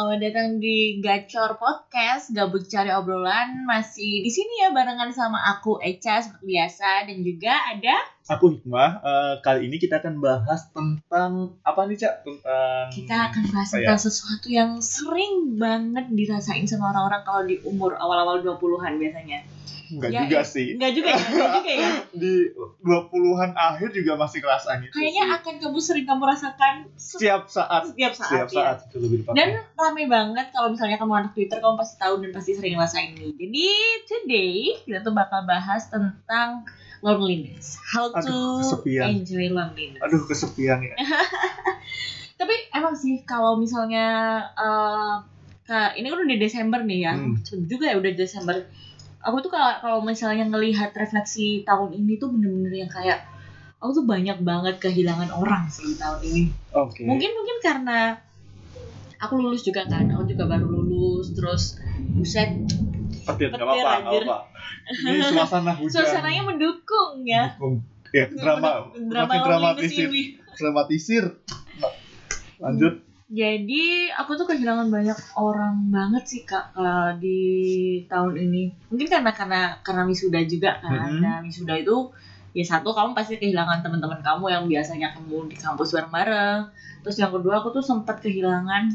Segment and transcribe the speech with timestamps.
[0.00, 2.32] selamat datang di Gacor Podcast.
[2.32, 7.52] Gabut cari obrolan masih di sini ya barengan sama aku Echa seperti biasa dan juga
[7.68, 8.00] ada
[8.30, 9.02] Aku Hikmah.
[9.02, 12.14] Eh, kali ini kita akan bahas tentang apa nih cak?
[12.22, 13.80] Tentang kita akan bahas apa ya?
[13.82, 19.42] tentang sesuatu yang sering banget dirasain sama orang-orang kalau di umur awal-awal 20-an biasanya.
[19.90, 20.68] Enggak Ya, juga eh, sih.
[20.78, 21.90] Enggak juga ya, enggak juga ya.
[22.14, 22.32] Di
[22.80, 25.34] 20-an akhir juga masih ngerasain itu Kayaknya sih.
[25.34, 28.62] akan kamu sering kamu rasakan se- setiap saat, setiap saat, setiap ya.
[28.62, 32.30] saat itu lebih Dan rame banget kalau misalnya kamu anak Twitter kamu pasti tahu dan
[32.30, 33.34] pasti sering ngerasain ini.
[33.34, 33.66] Jadi
[34.06, 34.54] today
[34.86, 36.62] kita tuh bakal bahas tentang
[37.00, 37.76] loneliness.
[37.80, 39.06] How to Aduh, kesepian.
[39.20, 40.00] enjoy loneliness.
[40.04, 40.94] Aduh kesepian ya.
[42.40, 45.14] Tapi emang sih kalau misalnya eh,
[45.64, 47.12] ke ini kan udah Desember nih ya.
[47.16, 47.36] Hmm.
[47.40, 48.56] Cepet juga ya udah Desember.
[49.20, 53.20] Aku tuh kalau kalau misalnya ngelihat refleksi tahun ini tuh bener-bener yang kayak
[53.80, 56.42] aku tuh banyak banget kehilangan orang sih di tahun ini
[56.76, 57.00] Oke.
[57.08, 58.20] mungkin mungkin karena
[59.16, 61.80] aku lulus juga kan aku juga baru lulus terus
[62.12, 62.52] buset
[63.22, 64.36] Petir nggak apa-apa, nggak apa-apa.
[64.90, 65.92] Ini suasana hujan.
[65.92, 67.84] suasananya mendukung ya Dukung.
[68.10, 70.10] Ya, drama, drama dramatisir,
[70.58, 71.24] dramatisir.
[72.58, 73.06] Lanjut.
[73.30, 77.38] jadi aku tuh kehilangan banyak orang banget sih kak eh, di
[78.10, 81.22] tahun ini mungkin karena karena karena wisuda juga kan Mhm.
[81.22, 82.10] nah wisuda itu
[82.50, 86.74] ya satu kamu pasti kehilangan teman-teman kamu yang biasanya kamu di kampus bareng-bareng
[87.06, 88.90] terus yang kedua aku tuh sempat kehilangan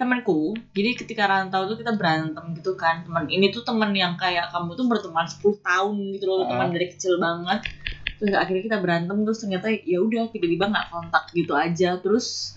[0.00, 0.56] temanku.
[0.72, 3.04] Jadi ketika rantau tuh kita berantem gitu kan.
[3.04, 6.48] Teman ini tuh teman yang kayak kamu tuh berteman 10 tahun gitu loh.
[6.48, 6.56] Ah.
[6.56, 7.68] teman dari kecil banget.
[8.16, 12.00] Terus akhirnya kita berantem terus ternyata ya udah tiba-tiba nggak kontak gitu aja.
[12.00, 12.56] Terus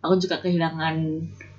[0.00, 0.96] aku juga kehilangan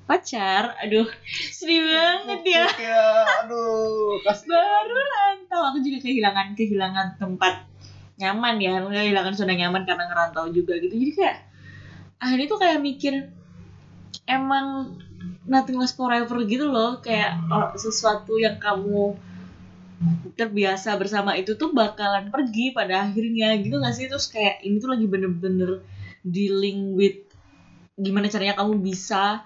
[0.10, 0.74] pacar.
[0.82, 1.06] Aduh
[1.54, 2.66] sedih banget ya.
[2.82, 3.06] Ya,
[3.46, 4.50] aduh, kasih.
[4.50, 5.62] baru rantau.
[5.70, 7.70] Aku juga kehilangan kehilangan tempat
[8.18, 8.82] nyaman ya.
[8.90, 10.98] Kehilangan zona nyaman karena ngerantau juga gitu.
[10.98, 11.38] Jadi kayak
[12.18, 13.14] akhirnya tuh kayak mikir
[14.30, 14.98] emang
[15.46, 19.18] nothing lasts forever gitu loh kayak oh, sesuatu yang kamu
[20.34, 24.90] terbiasa bersama itu tuh bakalan pergi pada akhirnya gitu gak sih terus kayak ini tuh
[24.90, 25.86] lagi bener-bener
[26.26, 27.22] dealing with
[27.98, 29.46] gimana caranya kamu bisa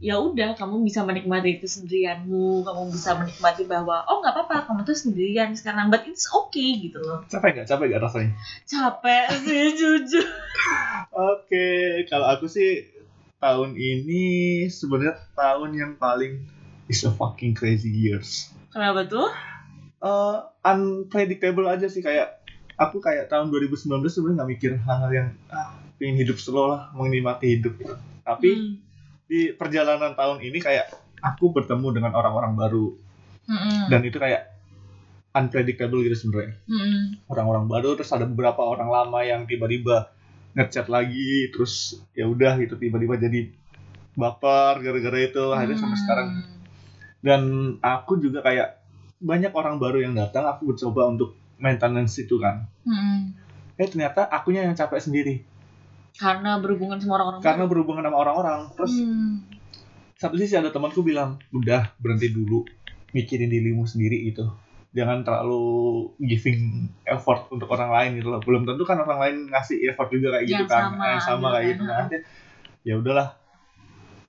[0.00, 4.96] ya udah kamu bisa menikmati kesendirianmu kamu bisa menikmati bahwa oh nggak apa-apa kamu tuh
[4.96, 7.66] sendirian sekarang but it's okay gitu loh Capek nggak?
[7.68, 8.32] Capek nggak rasanya?
[8.64, 10.24] capek sih jujur
[11.10, 11.68] Oke,
[12.08, 12.86] kalau aku sih
[13.40, 14.22] tahun ini
[14.68, 16.44] sebenarnya tahun yang paling
[16.86, 18.52] is a fucking crazy years.
[18.68, 19.28] kenapa tuh
[20.00, 22.40] Eh, unpredictable aja sih kayak
[22.74, 27.60] aku kayak tahun 2019 sebenarnya nggak mikir hal-hal yang ah pengen hidup slow lah, menikmati
[27.60, 27.92] hidup gitu.
[28.24, 28.80] Tapi Hmm.
[29.28, 30.88] di perjalanan tahun ini kayak
[31.20, 32.96] aku bertemu dengan orang-orang baru
[33.44, 33.92] Mm-mm.
[33.92, 34.48] dan itu kayak
[35.30, 36.56] unpredictable gitu sebenarnya.
[36.64, 37.20] Mm-mm.
[37.28, 40.08] Orang-orang baru terus ada beberapa orang lama yang tiba-tiba
[40.52, 41.72] ngechat lagi terus
[42.10, 43.50] ya udah gitu tiba-tiba jadi
[44.12, 46.02] baper gara-gara itu akhirnya sampai Hmm.
[46.02, 46.28] sekarang.
[47.20, 47.42] Dan
[47.78, 48.80] aku juga kayak
[49.18, 52.64] banyak orang baru yang datang aku mencoba untuk maintenance itu kan.
[52.82, 53.36] Mm-mm.
[53.76, 55.34] eh ternyata akunya yang capek sendiri.
[56.12, 58.60] Karena berhubungan sama orang-orang karena berhubungan sama orang-orang.
[58.74, 59.44] Terus Hmm.
[60.14, 62.64] satu sisi ada temanku bilang udah berhenti dulu.
[63.10, 64.46] Mikirin dirimu sendiri gitu
[64.90, 65.62] jangan terlalu
[66.18, 68.42] giving effort untuk orang lain gitu loh.
[68.42, 70.82] Belum tentu kan orang lain ngasih effort juga kayak gitu Yang kan.
[70.90, 71.82] sama, yang sama gitu kayak gitu.
[71.86, 72.06] kan
[72.80, 73.28] ya udahlah.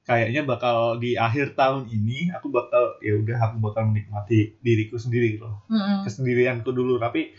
[0.01, 5.37] Kayaknya bakal di akhir tahun ini aku bakal ya udah aku bakal menikmati diriku sendiri
[5.37, 5.61] gitu loh.
[5.67, 6.05] Mm-mm.
[6.05, 6.97] kesendirianku dulu.
[6.97, 7.31] Tapi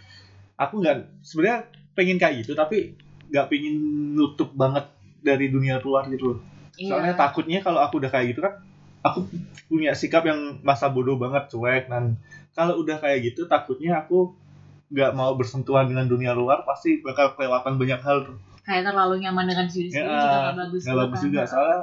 [0.54, 1.58] aku nggak sebenarnya
[1.92, 2.94] pengen kayak gitu tapi
[3.28, 3.74] nggak pengen
[4.14, 4.88] nutup banget
[5.20, 6.40] dari dunia luar gitu loh.
[6.72, 7.20] Soalnya Iya.
[7.20, 8.62] takutnya kalau aku udah kayak gitu kan
[9.02, 9.26] aku
[9.66, 12.16] punya sikap yang masa bodoh banget cuek dan
[12.52, 14.34] kalau udah kayak gitu takutnya aku
[14.88, 18.18] nggak mau bersentuhan dengan dunia luar pasti bakal kelewatan banyak hal
[18.62, 21.26] kayak terlalu nyaman dengan diri sendiri Ya, juga gak bagus nggak juga bagus kan.
[21.26, 21.80] juga soalnya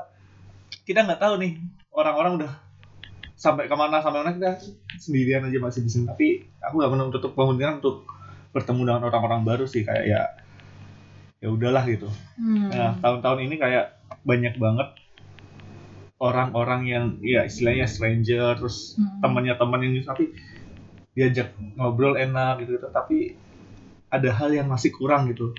[0.84, 1.52] kita nggak tahu nih
[1.92, 2.52] orang-orang udah
[3.34, 4.52] sampai ke mana sampai mana kita
[4.96, 6.28] sendirian aja masih di sini tapi
[6.60, 8.06] aku nggak menutup kemungkinan untuk
[8.50, 10.22] bertemu dengan orang-orang baru sih kayak ya
[11.40, 12.68] ya udahlah gitu Hmm.
[12.68, 14.96] Nah, tahun-tahun ini kayak banyak banget
[16.20, 19.24] orang-orang yang ya istilahnya stranger terus Hmm.
[19.24, 20.36] temannya teman yang tapi
[21.16, 23.36] diajak ngobrol enak gitu, tapi
[24.08, 25.52] ada hal yang masih kurang gitu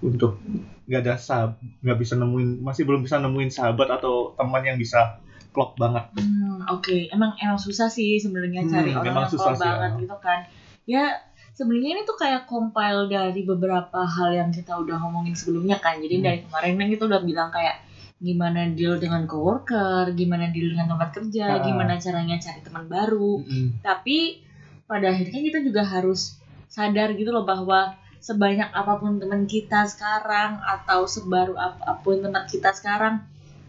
[0.00, 0.38] untuk
[0.84, 1.50] nggak ada sahab
[1.80, 5.18] nggak bisa nemuin masih belum bisa nemuin sahabat atau teman yang bisa
[5.50, 9.56] klop banget Hmm, Oke, emang emang susah sih sebenarnya Hmm, cari orang memang yang klop
[9.56, 10.00] banget ya.
[10.04, 10.38] gitu kan.
[10.84, 11.04] Ya
[11.52, 15.98] sebenarnya ini tuh kayak compile dari beberapa hal yang kita udah ngomongin sebelumnya kan.
[15.98, 16.24] Jadi Hmm.
[16.24, 17.76] dari kemarin kan kita udah bilang kayak
[18.18, 21.62] gimana deal dengan coworker, gimana deal dengan tempat kerja, Ah.
[21.62, 23.42] gimana caranya cari teman baru.
[23.42, 23.80] Mm-mm.
[23.80, 24.40] Tapi
[24.84, 30.56] pada akhirnya kita juga harus sadar gitu loh bahwa sebanyak apa pun teman kita sekarang
[30.58, 33.20] atau sebaru apa pun teman kita sekarang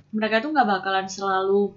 [0.10, 1.76] mereka tuh nggak bakalan selalu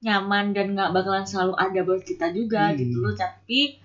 [0.00, 2.78] nyaman dan nggak bakalan selalu ada buat kita juga Hmm.
[2.78, 3.82] gitu loh tapi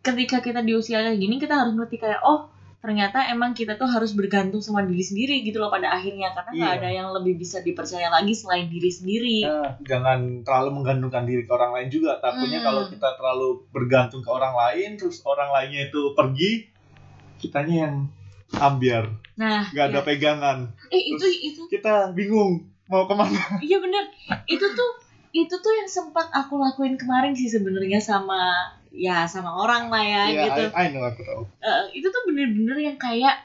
[0.00, 2.48] ketika kita di usia kayak gini kita harus ngerti kayak oh
[2.82, 6.66] ternyata emang kita tuh harus bergantung sama diri sendiri gitu loh pada akhirnya karena nggak
[6.68, 6.80] Iya.
[6.80, 11.50] ada yang lebih bisa dipercaya lagi selain diri sendiri Nah, jangan terlalu menggantungkan diri ke
[11.50, 12.18] orang lain juga.
[12.18, 12.66] Takutnya Hmm.
[12.66, 16.66] kalau kita terlalu bergantung ke orang lain, terus orang lainnya itu pergi,
[17.38, 17.94] kitanya yang
[18.52, 20.04] ambiar, nah nggak ada ya.
[20.04, 20.58] pegangan.
[20.88, 23.40] eh itu Terus- itu Kita bingung mau ke mana.
[23.58, 24.10] Iya bener,
[24.44, 24.90] itu tuh
[25.32, 30.22] itu tuh yang sempat aku lakuin kemarin sih sebenarnya sama ya sama orang lah ya
[30.28, 30.62] Iya, gitu.
[30.76, 31.42] I, I know aku tahu.
[31.64, 33.40] Eh, itu tuh bener-bener yang kayak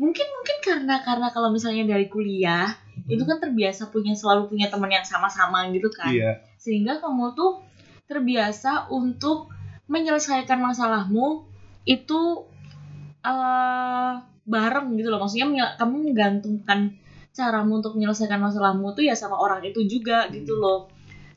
[0.00, 2.70] mungkin mungkin karena karena kalau misalnya dari kuliah
[3.10, 7.62] itu kan terbiasa punya selalu punya teman yang sama-sama gitu kan, Iya, sehingga kamu tuh
[8.08, 9.50] terbiasa untuk
[9.90, 11.44] menyelesaikan masalahmu
[11.84, 12.20] itu
[13.24, 14.12] eh
[14.48, 16.96] bareng gitu loh, maksudnya kamu menggantungkan
[17.36, 20.88] caramu untuk menyelesaikan masalahmu tuh ya sama orang itu juga gitu loh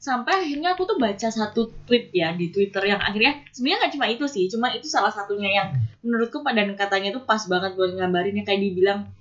[0.01, 4.05] sampai akhirnya aku tuh baca satu tweet ya di Twitter yang akhirnya sebenarnya nggak cuma
[4.09, 5.67] itu sih cuma itu salah satunya yang
[6.01, 9.13] menurutku pada katanya tuh pas banget buat nggambarinnya kayak dibilang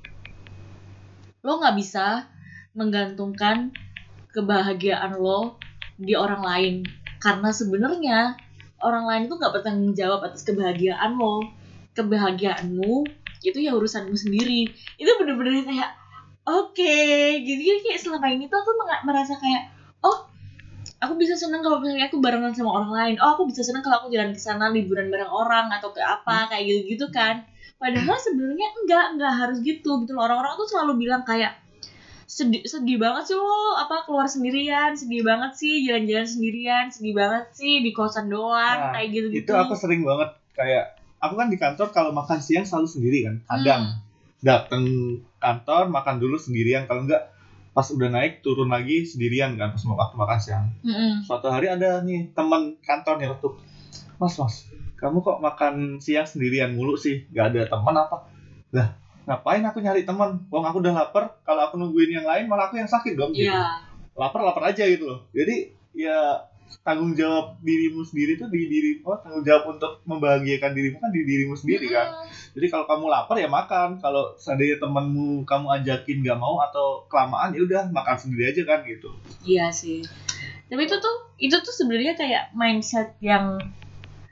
[1.44, 2.32] lo nggak bisa
[2.72, 3.76] menggantungkan
[4.32, 5.60] kebahagiaan lo
[6.00, 6.74] di orang lain
[7.20, 8.40] karena sebenarnya
[8.80, 11.44] orang lain tuh nggak bertanggung jawab atas kebahagiaan lo.
[11.92, 13.04] Kebahagiaanmu
[13.44, 14.72] itu ya urusanmu sendiri.
[14.96, 15.90] Itu bener-bener kayak
[16.48, 16.96] oke
[17.44, 17.60] gitu.
[17.60, 18.70] Jadi kayak selama ini tuh aku
[19.04, 19.68] merasa kayak
[20.00, 20.29] oh
[21.00, 23.14] aku bisa seneng kalau misalnya aku barengan sama orang lain.
[23.24, 26.52] Oh aku bisa seneng kalau aku jalan ke sana liburan bareng orang atau ke apa
[26.52, 27.48] kayak gitu gitu kan.
[27.80, 30.28] Padahal sebenarnya enggak enggak harus gitu gitu loh.
[30.28, 31.56] Orang-orang tuh selalu bilang kayak
[32.30, 37.50] sedih sedih banget sih lo apa keluar sendirian sedih banget sih jalan-jalan sendirian sedih banget
[37.58, 41.50] sih di kosan doang Nah, kayak gitu gitu itu aku sering banget kayak aku kan
[41.50, 43.36] di kantor kalau makan siang selalu sendiri kan.
[43.50, 43.82] Kadang.
[43.82, 43.98] Hmm.
[44.40, 44.84] datang
[45.36, 47.28] kantor makan dulu sendirian kalau enggak
[47.70, 50.66] pas udah naik turun lagi sendirian kan pas mau waktu makan siang.
[50.82, 51.22] Mm-mm.
[51.22, 53.54] Suatu hari ada nih teman kantor nih tuh,
[54.18, 54.66] Mas Mas,
[54.98, 57.24] kamu kok makan siang sendirian mulu sih?
[57.30, 58.26] Gak ada teman apa?
[58.74, 58.94] Lah,
[59.24, 60.44] ngapain aku nyari teman?
[60.50, 63.30] Wong aku udah lapar, kalau aku nungguin yang lain malah aku yang sakit dong.
[63.30, 63.46] gitu.
[63.46, 63.86] Iya.
[64.18, 65.30] Lapar lapar aja gitu loh.
[65.30, 66.49] Jadi ya
[66.80, 71.22] tanggung jawab dirimu sendiri tuh di diri oh, tanggung jawab untuk membahagiakan dirimu kan di
[71.26, 72.06] dirimu sendiri kan.
[72.10, 72.54] Mm-mm.
[72.56, 73.98] Jadi kalau kamu lapar ya makan.
[74.00, 78.86] Kalau seandainya temanmu kamu ajakin gak mau atau kelamaan ya udah makan sendiri aja kan
[78.86, 79.10] gitu.
[79.44, 80.06] Iya sih.
[80.70, 83.58] Tapi itu tuh itu tuh sebenarnya kayak mindset yang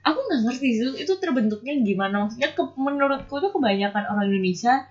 [0.08, 4.88] aku nggak ngerti sih itu terbentuknya gimana maksudnya ke, menurutku tuh kebanyakan orang Indonesia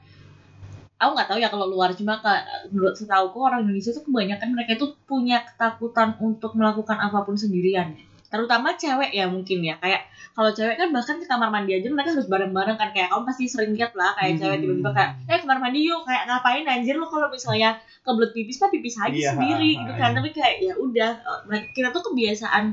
[0.97, 4.75] aku nggak tahu ya kalau luar cuma ka- menurut setauku orang Indonesia tuh kebanyakan mereka
[4.75, 7.93] tuh punya ketakutan untuk melakukan apa pun sendirian.
[8.27, 9.77] Terutama cewek ya mungkin ya.
[9.77, 10.03] Kayak
[10.33, 12.91] kalau cewek kan bahkan ke kamar mandi aja mereka harus bareng-bareng kan.
[12.91, 14.41] Kayak kamu pasti sering lihat lah kayak Hmm.
[14.41, 16.01] cewek tiba-tiba kayak eh kamar mandi yuk.
[16.03, 17.69] Kayak ngapain anjir lo kalau misalnya
[18.01, 20.09] kebelet pipis mah pipis aja Iya, sendiri gitu kan.
[20.09, 20.15] iya.
[20.17, 21.11] tapi kayak ya udah
[21.47, 22.63] eh, kita tuh kebiasaan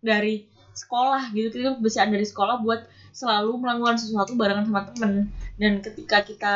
[0.00, 0.34] dari
[0.70, 1.48] sekolah gitu.
[1.50, 5.26] Kita tuh kebiasaan dari sekolah buat selalu melakukan sesuatu barengan sama temen.
[5.54, 6.54] Dan ketika kita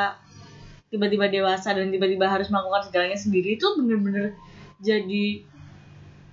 [0.89, 4.37] tiba-tiba dewasa dan tiba-tiba harus melakukan segalanya sendiri itu bener-bener
[4.81, 5.45] jadi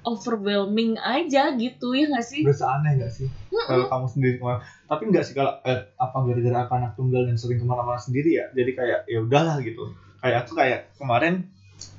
[0.06, 2.46] overwhelming aja gitu ya nggak sih?
[2.46, 3.28] Berasa aneh gak sih?
[3.50, 4.62] Kalau kamu sendiri ke mana?
[4.86, 8.38] Tapi nggak sih kalau eh, apa gara-gara aku anak tunggal dan sering ke mana-mana sendiri
[8.38, 8.46] ya.
[8.54, 9.92] Jadi kayak ya udahlah gitu.
[10.22, 11.50] Kayak aku kayak kemarin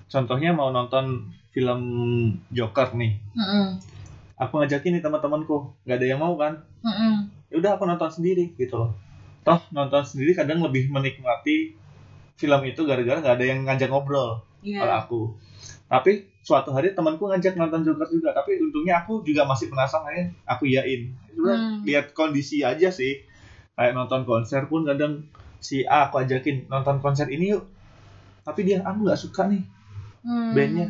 [0.06, 1.80] contohnya mau nonton film
[2.54, 3.18] Joker nih.
[3.34, 3.82] Mm-mm.
[4.36, 6.62] Aku ngajakin nih teman-temanku, nggak ada yang mau kan?
[6.86, 7.26] Mm-mm.
[7.50, 8.94] Ya udah aku nonton sendiri gitu loh.
[9.42, 11.75] Toh nonton sendiri kadang lebih menikmati
[12.36, 14.82] film itu gara-gara nggak ada yang ngajak ngobrol Iya.
[14.82, 15.20] kalau aku.
[15.86, 16.12] Tapi
[16.42, 20.66] suatu hari temanku ngajak nonton Joker juga, tapi untungnya aku juga masih penasaran ya, aku
[20.66, 21.14] iyain.
[21.30, 21.78] Sebenarnya Hmm.
[21.86, 23.22] lihat kondisi aja sih.
[23.72, 25.28] Kayak nonton konser pun kadang
[25.58, 27.64] si A aku ajakin nonton konser ini yuk.
[28.42, 29.62] Tapi dia aku nggak suka nih
[30.22, 30.52] Hmm.
[30.52, 30.88] bandnya.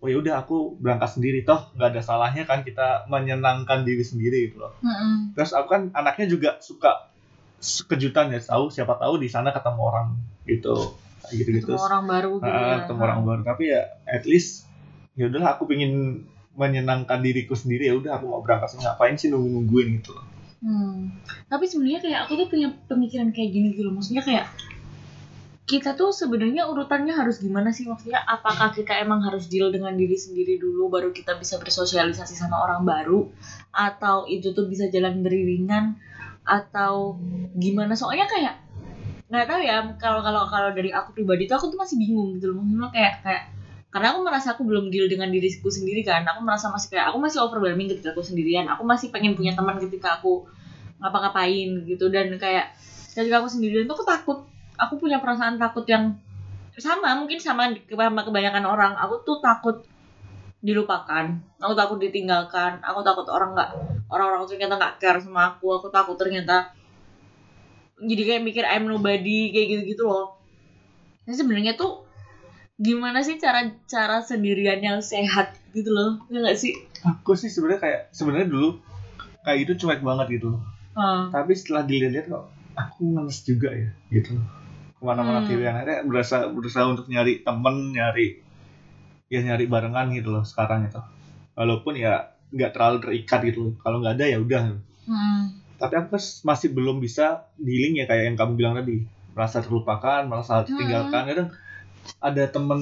[0.00, 4.48] Oh ya udah aku berangkat sendiri toh nggak ada salahnya kan kita menyenangkan diri sendiri
[4.48, 4.72] gitu loh.
[4.80, 5.36] Mm-mm.
[5.36, 7.12] Terus aku kan anaknya juga suka
[7.60, 10.08] kejutan ya tahu siapa tahu di sana ketemu orang
[10.58, 10.98] gitu.
[11.30, 12.50] Gitu gitu Ketemu orang baru gitu.
[12.50, 12.76] Ah, ya.
[12.82, 13.40] ketemu orang baru.
[13.46, 14.66] Tapi ya at least
[15.14, 16.24] ya udahlah aku pengen
[16.58, 17.90] menyenangkan diriku sendiri.
[17.90, 20.26] Ya udah aku mau berangkat ngapain sih nunggu nungguin gitu loh.
[20.60, 21.16] Hmm.
[21.48, 23.96] Tapi sebenarnya kayak aku tuh punya pemikiran kayak gini gitu loh.
[23.96, 24.46] Maksudnya kayak
[25.70, 27.86] kita tuh sebenarnya urutannya harus gimana sih?
[27.86, 32.58] Maksudnya apakah kita emang harus deal dengan diri sendiri dulu baru kita bisa bersosialisasi sama
[32.58, 33.30] orang baru?
[33.70, 35.94] Atau itu tuh bisa jalan beriringan?
[36.42, 37.22] Atau
[37.54, 37.94] gimana?
[37.94, 38.54] Soalnya kayak
[39.30, 42.50] nggak tahu ya kalau kalau kalau dari aku pribadi tuh aku tuh masih bingung gitu
[42.50, 42.58] loh.
[42.66, 43.42] Maksudnya kayak kayak
[43.90, 46.26] karena aku merasa aku belum deal dengan diriku sendiri kan.
[46.26, 48.66] Aku merasa masih kayak aku masih overwhelming ketika aku sendirian.
[48.74, 50.50] Aku masih pengen punya teman ketika aku
[50.98, 52.10] ngapa-ngapain gitu.
[52.10, 52.74] Dan kayak
[53.14, 54.38] ketika aku sendirian tuh aku takut.
[54.80, 56.16] Aku punya perasaan takut yang
[56.80, 58.92] sama mungkin sama sama kebanyakan orang.
[58.98, 59.86] Aku tuh takut
[60.58, 61.38] dilupakan.
[61.62, 62.82] Aku takut ditinggalkan.
[62.82, 63.70] Aku takut orang nggak
[64.10, 65.70] orang-orang ternyata nggak care sama aku.
[65.78, 66.79] Aku takut ternyata
[68.00, 70.36] jadi kayak mikir I'm nobody kayak gitu-gitu loh.
[71.28, 72.04] Nah, sebenarnya tuh
[72.80, 76.72] gimana sih cara cara sendirian yang sehat gitu loh ya nggak sih?
[77.04, 78.80] Aku sih sebenarnya kayak sebenarnya dulu
[79.44, 80.56] kayak itu cuek banget gitu
[80.96, 84.34] Ah, tapi setelah dilihat kok aku ngenes juga ya gitu
[84.96, 85.48] ke mana-mana Hmm.
[85.48, 88.40] pilihan akhirnya berusaha berusaha untuk nyari temen nyari
[89.30, 90.98] ya nyari barengan gitu loh sekarang itu.
[91.54, 93.74] Walaupun ya nggak terlalu terikat gitu loh.
[93.84, 94.62] Kalau nggak ada ya udah.
[95.04, 95.59] Hmm.
[95.80, 99.08] Tapi aku masih belum bisa dealing ya kayak yang kamu bilang tadi.
[99.32, 101.22] Merasa terlupakan merasa ditinggalkan.
[101.32, 101.48] Kadang
[102.20, 102.80] ada temen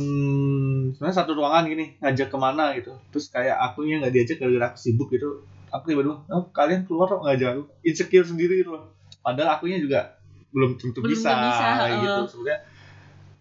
[0.95, 2.99] sebenarnya satu ruangan gini ngajak ke mana gitu.
[3.15, 5.47] Terus kayak akunya nggak diajak gara-gara aku sibuk gitu.
[5.71, 7.63] Aku tiba-tiba oh, kalian keluar kok ngajak aku.
[7.87, 8.91] Insecure sendiri gitu loh.
[9.23, 10.19] Padahal akunya juga
[10.51, 11.67] belum tentu Belum bisa, bisa,
[12.03, 12.23] gitu.
[12.35, 12.61] Sebenarnya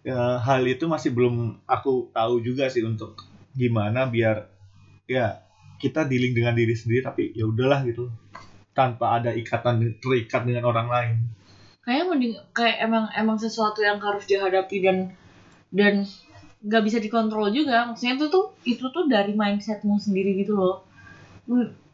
[0.06, 3.18] ya, hal itu masih belum aku tahu juga sih untuk
[3.58, 4.46] gimana biar
[5.10, 5.42] ya
[5.82, 8.06] kita dealing dengan diri sendiri tapi ya udahlah gitu
[8.78, 11.16] tanpa ada ikatan terikat dengan orang lain.
[11.82, 14.96] Kayaknya mending kayak emang emang sesuatu yang harus dihadapi dan
[15.74, 16.06] dan
[16.62, 17.90] nggak bisa dikontrol juga.
[17.90, 20.86] Maksudnya itu tuh itu tuh dari mindsetmu sendiri gitu loh.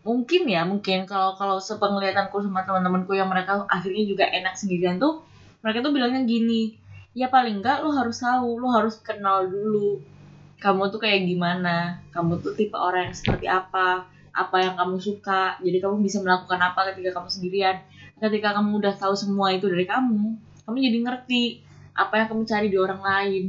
[0.05, 5.25] Mungkin ya mungkin kalau kalau sepenglihatanku sama teman-temanku yang mereka akhirnya juga enak sendirian tuh
[5.65, 6.77] mereka tuh bilangnya gini
[7.17, 10.03] ya paling enggak lo harus tahu lo harus kenal dulu
[10.61, 15.63] kamu tuh kayak gimana kamu tuh tipe orang yang seperti apa apa yang kamu suka
[15.63, 17.77] jadi kamu bisa melakukan apa ketika kamu sendirian.
[18.19, 21.43] Ketika kamu udah tahu semua itu dari kamu kamu jadi ngerti
[21.95, 23.45] apa yang kamu cari di orang lain.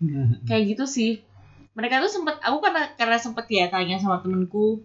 [0.48, 1.12] Kayak gitu sih.
[1.72, 4.82] Mereka tuh sempet aku karena karena sempet ya tanya sama temenku.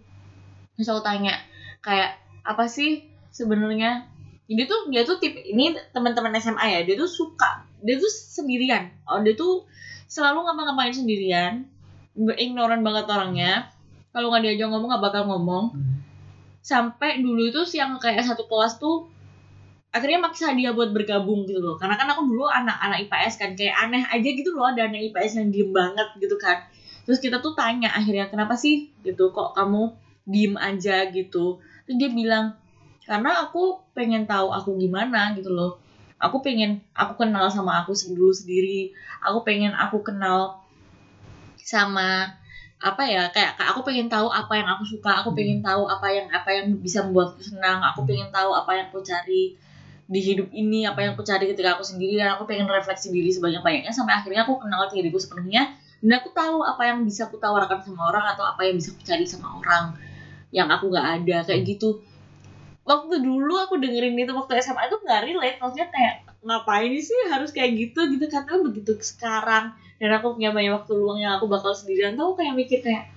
[0.78, 1.34] Terus aku tanya
[1.82, 4.06] kayak apa sih sebenarnya?
[4.46, 8.94] Dia tuh dia tuh tipe ini teman-teman SMA ya dia tuh suka dia tuh sendirian.
[9.10, 9.66] Oh dia tuh
[10.06, 11.66] selalu ngapa-ngapain sendirian
[12.16, 13.68] ignoran banget orangnya
[14.16, 15.66] kalau nggak diajak ngomong nggak bakal ngomong.
[16.64, 19.12] Sampai dulu itu yang kayak satu kelas tuh
[19.92, 21.76] akhirnya maksa dia buat bergabung gitu loh.
[21.76, 25.44] Karena kan aku dulu anak-anak IPS kan kayak aneh aja gitu loh ada anak IPS
[25.44, 26.64] yang diem banget gitu kan.
[27.04, 28.88] Terus kita tuh tanya akhirnya kenapa sih?
[29.04, 29.92] Gitu kok kamu
[30.24, 31.12] diem aja?
[31.12, 31.60] Gitu.
[31.84, 32.56] Terus dia bilang
[33.04, 35.76] karena aku pengen tahu aku gimana gitu loh.
[36.16, 40.64] Aku pengen aku kenal sama aku dulu sendiri aku pengen aku kenal
[41.60, 42.38] sama
[42.76, 46.28] apa ya kayak aku pengen tahu apa yang aku suka aku pengen tahu apa yang
[46.30, 49.56] apa yang bisa membuatku senang aku pengen tahu apa yang aku cari
[50.06, 53.34] di hidup ini apa yang aku cari ketika aku sendiri dan aku pengen refleksi diri
[53.34, 55.74] sebanyak-banyaknya sampai akhirnya aku kenal diriku sepenuhnya
[56.06, 59.02] dan aku tahu apa yang bisa aku tawarkan sama orang atau apa yang bisa aku
[59.02, 59.98] cari sama orang
[60.54, 62.06] yang aku nggak ada kayak gitu.
[62.86, 67.50] Waktu dulu aku dengerin itu waktu SMA itu nggak relate maksudnya kayak ngapain sih harus
[67.50, 69.74] kayak gitu gitu karena begitu sekarang.
[69.98, 73.10] Dan aku punya banyak waktu luang yang aku bakal sendirian tuh aku kayak mikir kayak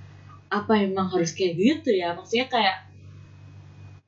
[0.48, 2.16] apa emang harus kayak gitu ya?
[2.16, 2.76] Maksudnya kayak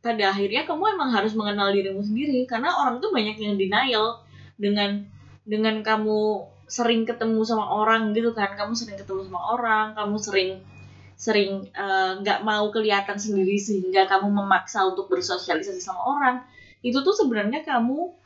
[0.00, 2.49] pada akhirnya kamu emang harus mengenal dirimu sendiri.
[2.49, 4.25] Karena orang tuh banyak yang denial
[4.57, 5.05] dengan
[5.45, 8.57] dengan kamu sering ketemu sama orang gitu kan.
[8.57, 10.50] Kamu sering ketemu sama orang kamu sering
[11.21, 16.37] sering eh, nggak mau kelihatan sendiri sehingga kamu memaksa untuk bersosialisasi sama orang.
[16.81, 18.20] Itu tuh sebenarnya kamu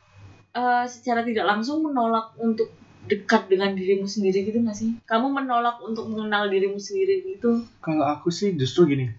[0.55, 2.71] eh, secara tidak langsung menolak untuk
[3.05, 4.97] dekat dengan dirimu sendiri gitu gak sih?
[5.05, 7.61] Kamu menolak untuk mengenal dirimu sendiri gitu?
[7.83, 9.13] Kalau aku sih justru gini.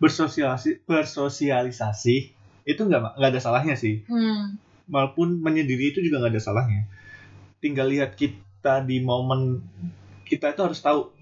[0.00, 2.16] Bersosialisasi bersosialisasi
[2.62, 4.02] itu nggak nggak ada salahnya sih.
[4.08, 4.58] Hmm.
[4.90, 6.88] Maupun menyendiri itu juga nggak ada salahnya.
[7.62, 9.62] Tinggal lihat kita di momen
[10.26, 11.12] kita itu harus tahu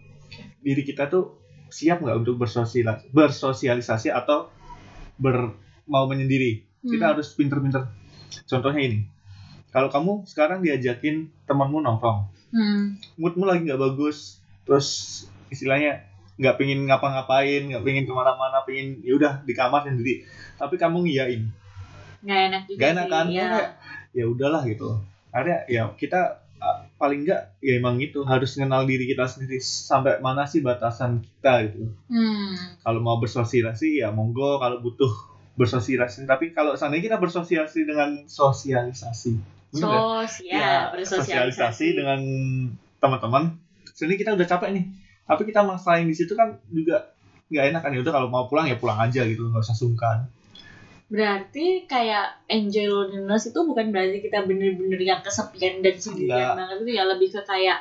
[0.63, 1.35] diri kita tuh
[1.69, 4.49] siap nggak untuk bersosialisasi, bersosialisasi atau
[5.21, 5.53] ber
[5.91, 6.65] mau menyendiri.
[6.81, 7.13] Kita Hmm.
[7.19, 7.85] harus pinter-pinter
[8.47, 8.99] contohnya ini
[9.71, 14.89] kalau kamu sekarang diajakin temanmu nongkrong hmm moodmu lagi nggak bagus terus
[15.51, 16.03] istilahnya
[16.41, 20.25] nggak pengen ngapa-ngapain nggak pengen ke mana-mana pengen ya udah di kamar sendiri
[20.57, 21.43] tapi kamu ngiyain
[22.21, 23.27] nggak enak juga Gak enak kan?
[23.33, 23.49] ya.
[24.11, 24.99] Ya udahlah gitu.
[25.31, 26.43] Akhirnya ya kita
[27.01, 31.71] paling enggak ya emang itu harus kenal diri kita sendiri sampai mana sih batasan kita
[31.71, 31.89] gitu.
[32.13, 35.09] hmm Kalau mau bersosialisasi ya monggo kalau butuh
[35.61, 36.25] bersosialisasi.
[36.25, 41.31] Tapi kalau seandainya kita bersosialisasi dengan sosialisasi sosial ya, bersosialisasi.
[41.31, 42.21] sosialisasi dengan
[42.99, 43.55] teman-teman.
[43.93, 44.85] Sebenarnya kita udah capek nih
[45.31, 47.15] tapi kita maksain di situ kan juga
[47.53, 47.91] nggak enak kan.
[47.95, 50.27] Ya udah kalau mau pulang ya pulang aja gitu nggak usah sungkan.
[51.11, 56.93] Berarti kayak enjoy loneliness itu bukan berarti kita bener-bener yang kesepian dan sendirian banget itu
[56.99, 57.05] ya.
[57.07, 57.79] Lebih ke kayak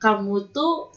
[0.00, 0.88] kamu tuh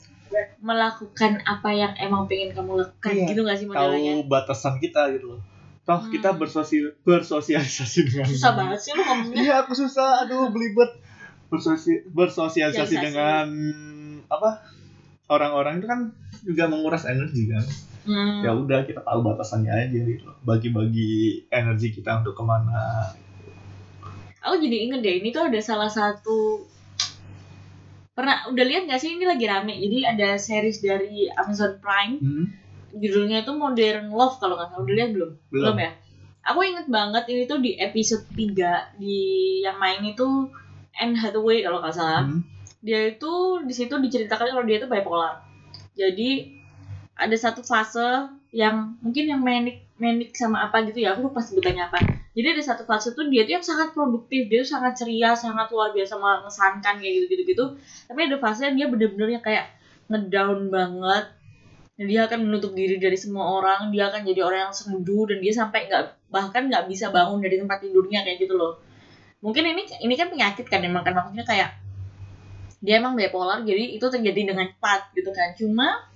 [0.63, 4.15] melakukan apa yang emang pengen kamu lakukan Iya, gitu gak sih modelnya?
[4.15, 5.41] tahu batasan kita gitu loh
[5.91, 6.07] toh Hmm.
[6.09, 9.35] kita bersosi bersosialisasi dengan Susah banget sih lu ngomongnya.
[9.37, 10.87] iya aku susah aduh belibet
[11.47, 13.05] bersosi- bersosialisasi Sosialisasi.
[13.05, 13.47] dengan
[14.25, 14.63] apa
[15.27, 15.99] orang-orang itu kan
[16.41, 17.65] juga menguras energi kan
[18.01, 18.41] Hmm.
[18.41, 21.11] ya udah kita tahu batasannya aja gitu bagi-bagi
[21.47, 23.11] energi kita untuk ke mana
[24.41, 26.65] Aku jadi inget deh, ini tuh ada salah satu
[28.11, 32.45] pernah udah lihat gak sih ini lagi rame jadi ada series dari Amazon Prime hmm?
[32.95, 34.83] Judulnya itu Modern Love kalau nggak salah.
[34.83, 35.31] Udah lihat belum?
[35.51, 35.75] Belum.
[35.77, 35.91] Ya?
[36.41, 39.17] Aku inget banget ini tuh di episode 3 di
[39.61, 40.49] yang main itu
[40.97, 42.25] Anne Hathaway kalau nggak salah.
[42.25, 42.41] Hmm?
[42.81, 45.45] dia itu di situ diceritakan kalau dia itu bipolar.
[45.93, 46.49] Jadi
[47.13, 51.85] ada satu fase yang mungkin yang manic manic sama apa gitu ya aku lupa sebutannya
[51.87, 52.01] apa.
[52.33, 55.69] Jadi ada satu fase tuh dia tuh yang sangat produktif dia tuh sangat ceria sangat
[55.69, 57.65] luar biasa mengesankan kayak gitu gitu gitu
[58.09, 59.77] tapi ada fase yang dia bener-bener yang kayak
[60.09, 61.25] ngedown banget
[62.01, 65.37] dan dia akan menutup diri dari semua orang dia akan jadi orang yang sendu dan
[65.37, 68.81] dia sampai nggak bahkan nggak bisa bangun dari tempat tidurnya kayak gitu loh.
[69.45, 71.77] Mungkin ini ini kan penyakit kan emang kan maksudnya kayak
[72.81, 75.53] dia emang bipolar jadi itu terjadi dengan cepat gitu kan.
[75.53, 76.09] Cuma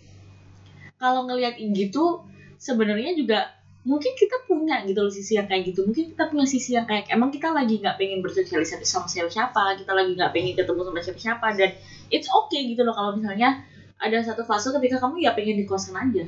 [0.97, 2.25] kalau ngelihat gitu
[2.57, 3.53] sebenarnya juga
[3.85, 5.85] mungkin kita punya gitu loh sisi yang kayak gitu.
[5.85, 9.77] Mungkin kita punya sisi yang kayak emang kita lagi nggak pengen bersosialisasi sama siapa siapa
[9.77, 11.77] kita lagi nggak pengen ketemu sama siapa siapa dan
[12.09, 13.61] it's okay gitu loh kalau misalnya
[13.97, 16.25] ada satu fase ketika kamu ya pengen di kosan aja.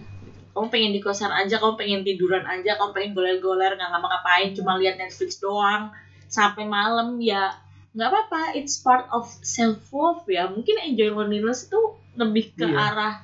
[0.52, 4.76] Kamu pengen di kosan aja kamu pengen tiduran aja kamu pengen goler-goler nggak ngapa-ngapain cuma
[4.76, 5.92] lihat Netflix doang.
[6.26, 7.54] Sampai malam ya
[7.94, 10.48] nggak apa-apa it's part of self love ya.
[10.48, 11.80] Mungkin enjoy loneliness itu
[12.16, 12.74] lebih ke Iya.
[12.74, 13.16] arah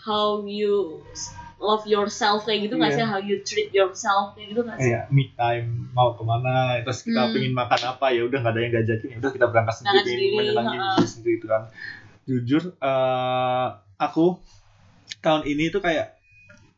[0.00, 1.04] how you
[1.58, 2.98] love yourself kayak gitu nggak Iya.
[3.02, 4.88] sih how you treat yourself kayak gitu nggak sih?
[4.88, 7.34] Kayak me time mau ke mana terus kita Hmm.
[7.34, 10.26] pengen makan apa ya udah nggak ada yang ngajakin ya udah kita berangkat sendiri, sendiri,
[10.32, 11.62] menyenangin diri sendiri itu kan.
[12.24, 13.66] Jujur eh,
[13.98, 14.38] aku
[15.18, 16.14] tahun ini tuh kayak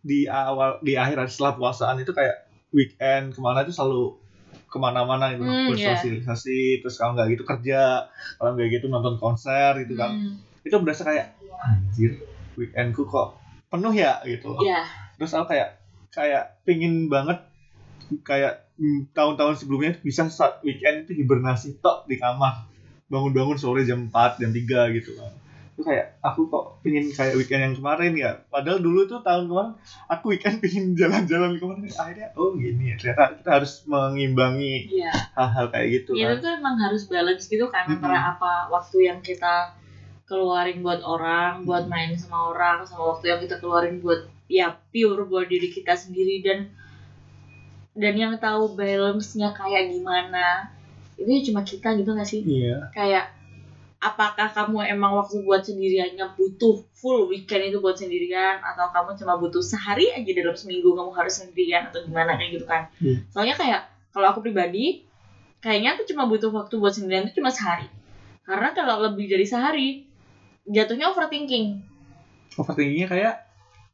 [0.01, 4.17] di awal di akhir setelah puasaan itu kayak weekend ke mana itu selalu
[4.71, 5.93] ke mana-mana gitu Hmm, iya.
[5.93, 8.09] bersosialisasi terus kalau nggak gitu kerja
[8.41, 10.17] kalau nggak gitu nonton konser gitu kan.
[10.17, 12.17] Hmm, itu berasa kayak anjir
[12.57, 13.37] weekendku kok
[13.69, 14.83] penuh ya gitu ya
[15.21, 15.77] terus aku kayak
[16.11, 17.45] kayak pingin banget
[18.25, 22.67] kayak hmm, tahun-tahun sebelumnya bisa saat weekend itu hibernasi tok di kamar.
[23.11, 25.35] Bangun-bangun sore jam 4 jam 3 gitu kan
[25.81, 28.31] itu kayak aku kok pingin kayak weekend yang kemarin ya?
[28.53, 29.73] Padahal dulu tuh tahun kemarin
[30.07, 31.89] aku weekend pingin jalan-jalan kemarin.
[31.97, 36.37] Akhirnya oh gini ya ternyata kita harus mengimbangi Iya, hal-hal kayak gitu ya kan.
[36.37, 37.97] itu tuh emang harus balance gitu kan Mm-mm.
[37.97, 39.73] antara apa waktu yang kita
[40.29, 45.25] keluarin buat orang, buat main sama orang, sama waktu yang kita keluarin buat ya pure
[45.25, 46.45] buat diri kita sendiri.
[46.45, 46.69] Dan
[47.97, 50.71] dan yang tahu balance-nya kayak gimana
[51.19, 52.41] itu ya cuma kita gitu gak sih?
[52.47, 52.89] iya.
[52.95, 53.35] Kayak
[54.01, 59.37] apakah kamu emang waktu buat sendiriannya butuh full weekend itu buat sendirian atau kamu cuma
[59.37, 62.89] butuh sehari aja dalam seminggu kamu harus sendirian atau gimana kayak gitu kan?
[62.97, 63.21] Hmm.
[63.29, 65.05] soalnya kayak kalau aku pribadi
[65.61, 67.87] kayaknya aku cuma butuh waktu buat sendirian itu cuma sehari.
[68.43, 69.89] Karena kalau lebih dari sehari
[70.65, 71.85] jatuhnya overthinking.
[72.57, 73.35] Overthinkingnya kayak?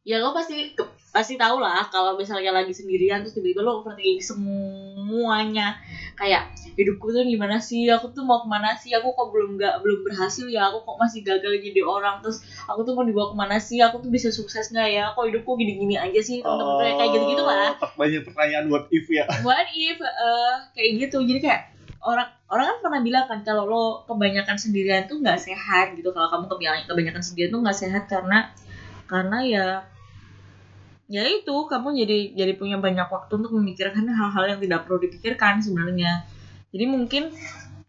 [0.06, 0.70] Ya lo pasti
[1.10, 5.76] pasti tau lah kalau misalnya lagi sendirian terus tiba-tiba lo overthinking semuanya.
[6.14, 7.88] Kayak hidupku tuh gimana sih?
[7.88, 8.92] Aku tuh mau ke mana sih?
[8.92, 10.68] Aku kok belum nggak belum berhasil ya?
[10.68, 12.20] Aku kok masih gagal jadi orang?
[12.20, 13.80] Terus aku tuh mau dibawa ke mana sih?
[13.80, 15.04] Aku tuh bisa sukses nggak ya?
[15.16, 16.44] Kok hidupku gini-gini aja sih?
[16.44, 17.72] Temen-temen kayak gitu-gitu lah.
[17.80, 19.24] oh, banyak pertanyaan what if ya?
[19.46, 21.18] What if eh, kayak gitu.
[21.24, 21.62] Jadi kayak
[22.04, 26.12] orang orang kan pernah bilang kan kalau lo kebanyakan sendirian tuh nggak sehat gitu.
[26.12, 28.52] Kalau kamu kebanyakan kebanyakan sendirian tuh nggak sehat karena
[29.08, 29.66] karena ya
[31.08, 31.56] ya itu.
[31.72, 36.35] Kamu jadi jadi punya banyak waktu untuk memikirkan hal-hal yang tidak perlu dipikirkan sebenarnya
[36.74, 37.34] jadi mungkin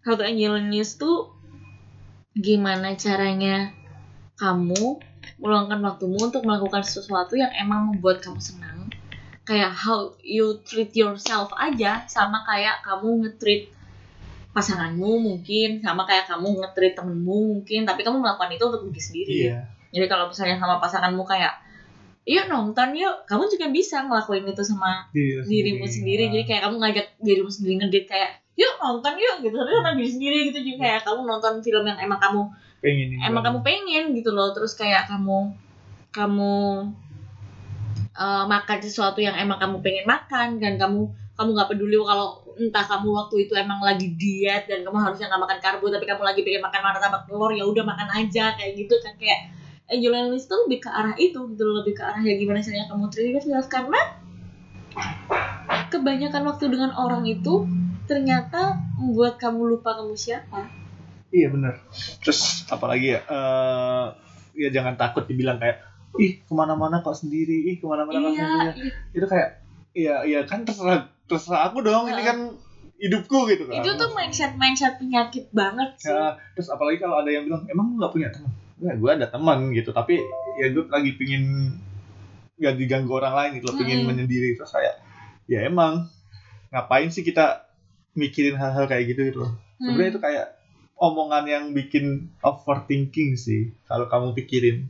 [0.05, 1.33] how to enjoy news tuh
[2.37, 3.73] gimana caranya
[4.37, 5.01] kamu
[5.41, 8.89] meluangkan waktumu untuk melakukan sesuatu yang emang membuat kamu senang?
[9.43, 13.73] Kayak how you treat yourself aja sama kayak kamu nge-treat
[14.51, 19.33] pasanganmu mungkin sama kayak kamu nge-treat temenmu mungkin tapi kamu melakukan itu untuk diri sendiri.
[19.47, 19.59] Iya.
[19.93, 21.53] Jadi kalau misalnya sama pasanganmu kayak
[22.27, 26.27] yuk nonton yuk kamu juga bisa ngelakuin itu sama Diri dirimu sendiri.
[26.27, 29.55] Jadi kayak kamu ngajak dirimu sendiri ngedit kayak yuk nonton yuk gitu.
[29.55, 32.41] Tapi sama diri sendiri gitu jadi kayak kamu nonton film yang emang kamu
[32.81, 34.51] pengen emang kamu pengen gitu loh.
[34.51, 35.53] Terus kayak kamu
[36.09, 36.55] kamu
[38.17, 41.05] eh, makan sesuatu yang emang kamu pengen makan dan kamu
[41.37, 45.41] kamu nggak peduli kalau entah kamu waktu itu emang lagi diet dan kamu harusnya nggak
[45.45, 48.97] makan karbo tapi kamu lagi pengen makan martabak telur ya udah makan aja kayak gitu
[49.05, 49.13] kan.
[49.21, 49.53] Kayak
[49.87, 52.91] enjoy loneliness tuh lebih ke arah itu gitu loh lebih ke arah ya gimana caranya
[52.91, 54.01] kamu treat yourself karena
[55.87, 57.63] kebanyakan waktu dengan orang itu
[58.07, 60.71] ternyata membuat kamu lupa kamu siapa
[61.27, 61.75] Iya bener.
[62.23, 63.19] Terus apalagi ya?
[63.27, 64.05] eh
[64.55, 65.83] ya jangan takut dibilang kayak
[66.15, 68.63] ih ke mana-mana kok sendiri, ih ke mana-mana kok iya sendiri.
[68.63, 68.71] iya
[69.11, 69.49] Itu kayak
[69.91, 72.07] iya iya kan terserah terserah aku dong.
[72.07, 72.25] Ini Heeh.
[72.25, 72.37] kan
[72.97, 77.29] hidupku gitu kan itu tuh mindset mindset penyakit banget sih ya, terus apalagi kalau ada
[77.29, 80.17] yang bilang emang nggak punya teman Enggak, gue ada teman gitu tapi
[80.57, 81.77] ya gue lagi pingin
[82.57, 84.97] nggak diganggu orang lain gitu loh, pingin menyendiri terus kayak
[85.45, 86.09] ya emang
[86.73, 87.66] ngapain sih kita
[88.17, 89.53] mikirin hal-hal kayak gitu gitu loh.
[89.77, 90.45] Sebenarnya itu kayak
[90.97, 94.89] omongan yang bikin overthinking sih kalau kamu pikirin.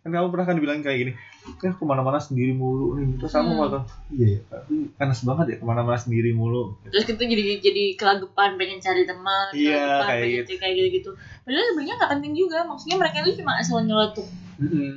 [0.00, 1.14] Kan kamu pernah kan dibilang kayak gini
[1.56, 3.16] kan ke mana-mana sendiri mulu nih.
[3.16, 3.60] Terus kamu Hmm.
[3.64, 3.80] bakal
[4.12, 6.76] iya ya tapi panas banget ya ke mana-mana sendiri mulu.
[6.84, 10.52] Terus kita jadi jadi kelagepan pengen cari teman Iya, kayak pengen gitu.
[10.60, 11.10] kayak gitu gitu
[11.42, 14.28] padahal sebenarnya nggak penting juga maksudnya mereka itu cuma asal nyeletuk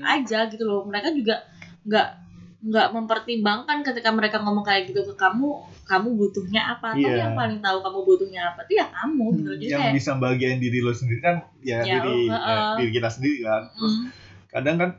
[0.04, 0.84] aja gitu loh.
[0.84, 1.36] Mereka juga
[1.84, 2.08] nggak
[2.64, 6.96] nggak mempertimbangkan ketika mereka ngomong kayak gitu ke kamu kamu butuhnya apa?
[6.96, 7.28] Atau Iya.
[7.28, 8.64] yang paling tahu kamu butuhnya apa?
[8.64, 9.58] Itu ya kamu gitu loh.
[9.60, 12.74] jadi yang kayak bisa bagian diri lo sendiri kan ya, Ya, diri uh, eh, uh.
[12.80, 13.68] diri kita sendiri kan.
[13.76, 14.06] Terus mm,
[14.48, 14.90] kadang kan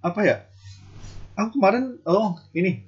[0.00, 0.36] apa ya
[1.36, 2.80] aku kemarin oh ini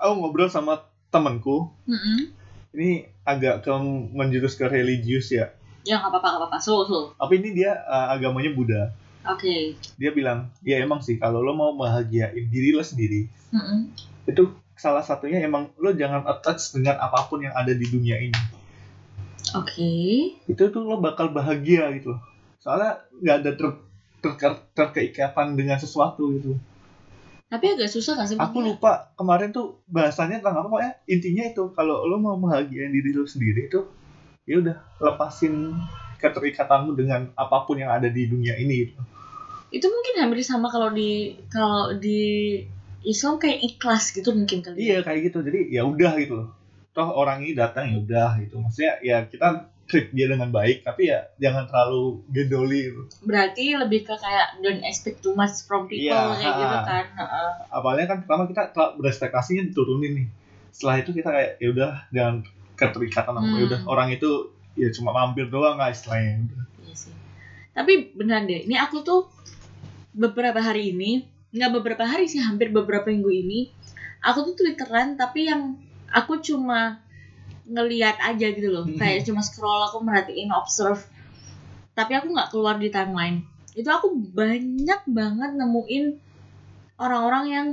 [0.00, 0.80] aku ngobrol sama
[1.12, 1.68] temanku.
[1.84, 2.32] Mm-mm.
[2.74, 3.70] ini agak ke
[4.16, 5.52] menjurus ke religius ya.
[5.84, 6.58] Ya nggak apa-apa nggak apa-apa.
[6.64, 9.54] So so tapi ini dia eh, agamanya Buddha oke.
[9.96, 13.90] Dia bilang ya emang sih kalau lo mau bahagiain diri lo sendiri Mm-mm.
[14.28, 18.40] itu salah satunya emang lo jangan attach dengan apa pun yang ada di dunia ini.
[19.54, 19.92] Oke.
[20.50, 22.16] Itu tuh lo bakal bahagia gitu.
[22.58, 23.68] Soalnya nggak ada ter,
[24.24, 26.58] ter- terkeikatan dengan sesuatu gitu.
[27.44, 31.70] Tapi agak susah nggak sih aku lupa kemarin tuh bahasanya tentang apa pokoknya intinya itu
[31.76, 33.84] kalau lo mau bahagiain diri lo sendiri itu
[34.42, 35.76] ya udah lepasin
[36.18, 38.96] keterikatanmu dengan apa pun yang ada di dunia ini gitu.
[39.74, 42.62] Itu mungkin hampir sama kalau di kalau di
[43.02, 46.48] Islam kayak ikhlas gitu mungkin kali iya kayak gitu jadi ya udah gitu loh
[46.90, 51.12] toh orang ini datang ya udah gitu maksudnya ya kita treat dia dengan baik tapi
[51.12, 53.02] ya jangan terlalu gedoli gitu.
[53.20, 56.86] berarti lebih ke kayak don't expect too much from people Iya, kayak gitu ha.
[56.86, 57.50] kan Heeh.
[57.68, 58.62] awalnya kan pertama kita
[58.96, 60.26] berespektasinya diturunin nih
[60.70, 62.36] setelah itu kita kayak ya udah jangan
[62.74, 63.58] keterikatan sama Hmm.
[63.58, 64.30] ya udah orang itu
[64.74, 66.48] ya cuma mampir doang guys istilahnya
[66.80, 67.12] Iya sih.
[67.74, 69.26] Tapi beneran deh, ini aku tuh
[70.14, 73.68] beberapa hari ini, nggak beberapa hari sih, hampir beberapa minggu ini,
[74.22, 75.76] aku tuh twitteran tapi yang
[76.08, 77.02] aku cuma
[77.66, 78.96] ngeliat aja gitu loh, Mhm.
[78.96, 81.02] kayak cuma scroll aku merhatiin observe,
[81.98, 83.42] tapi aku nggak keluar di timeline.
[83.74, 86.04] Itu aku banyak banget nemuin
[86.96, 87.66] orang-orang yang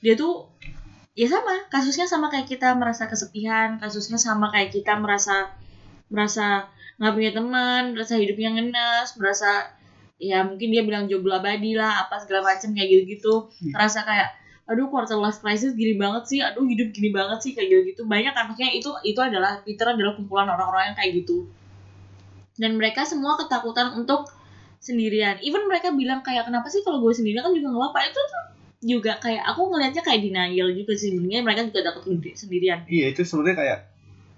[0.00, 0.48] dia tuh
[1.14, 5.52] ya sama kasusnya sama kayak kita merasa kesepian kasusnya sama kayak kita merasa
[6.10, 6.66] merasa
[6.98, 9.70] nggak punya teman merasa hidupnya ngenes merasa
[10.16, 13.50] ya mungkin dia bilang jomblo abadi lah apa segala macam kayak gitu-gitu.
[13.60, 13.72] Iya.
[13.74, 14.28] merasa kayak
[14.64, 18.02] aduh quarter life crisis gini banget sih aduh hidup gini banget sih kayak gitu-gitu.
[18.04, 21.50] Banyak maksudnya itu itu adalah Twitter adalah kumpulan orang-orang yang kayak gitu.
[22.54, 24.30] Dan mereka semua ketakutan untuk
[24.78, 25.42] sendirian.
[25.42, 27.42] Even mereka bilang kayak kenapa sih kalau gue sendirian?
[27.42, 28.00] Kan juga nggak apa-apa.
[28.06, 28.42] Itu tuh
[28.84, 31.10] juga kayak aku ngelihatnya kayak denial juga sih.
[31.10, 32.78] Sebenarnya mereka juga takut sendiri- sendirian.
[32.86, 33.78] Iya itu sebenarnya kayak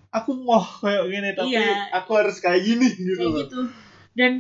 [0.09, 1.93] aku mau kayak gini tapi Iya.
[1.93, 3.39] aku harus kayak gini gitu kayak loh.
[3.45, 3.61] gitu.
[4.17, 4.33] Dan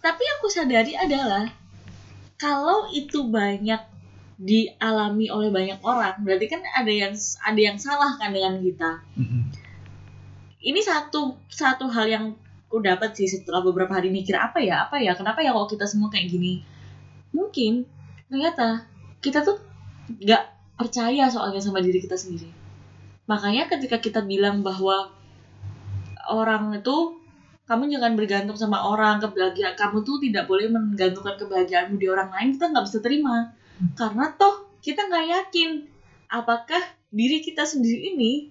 [0.00, 1.48] tapi aku sadari adalah
[2.40, 3.80] kalau itu banyak
[4.40, 7.12] dialami oleh banyak orang berarti kan ada yang
[7.44, 9.04] ada yang salah kan dengan kita.
[9.20, 9.52] Mm-mm.
[10.60, 12.24] ini satu satu hal yang
[12.68, 15.84] aku dapat sih setelah beberapa hari mikir apa ya apa ya kenapa ya kalau kita
[15.84, 16.64] semua kayak gini?
[17.36, 17.84] Mungkin
[18.32, 18.88] ternyata
[19.20, 19.60] kita tuh
[20.08, 20.44] nggak
[20.80, 22.48] percaya soalnya sama diri kita sendiri.
[23.28, 25.12] Makanya ketika kita bilang bahwa
[26.32, 27.19] orang itu
[27.70, 32.58] kamu jangan bergantung sama orang kebahagiaan kamu tuh tidak boleh menggantungkan kebahagiaanmu di orang lain
[32.58, 33.54] kita nggak bisa terima.
[33.94, 35.86] Karena toh kita nggak yakin
[36.26, 36.82] apakah
[37.14, 38.50] diri kita sendiri ini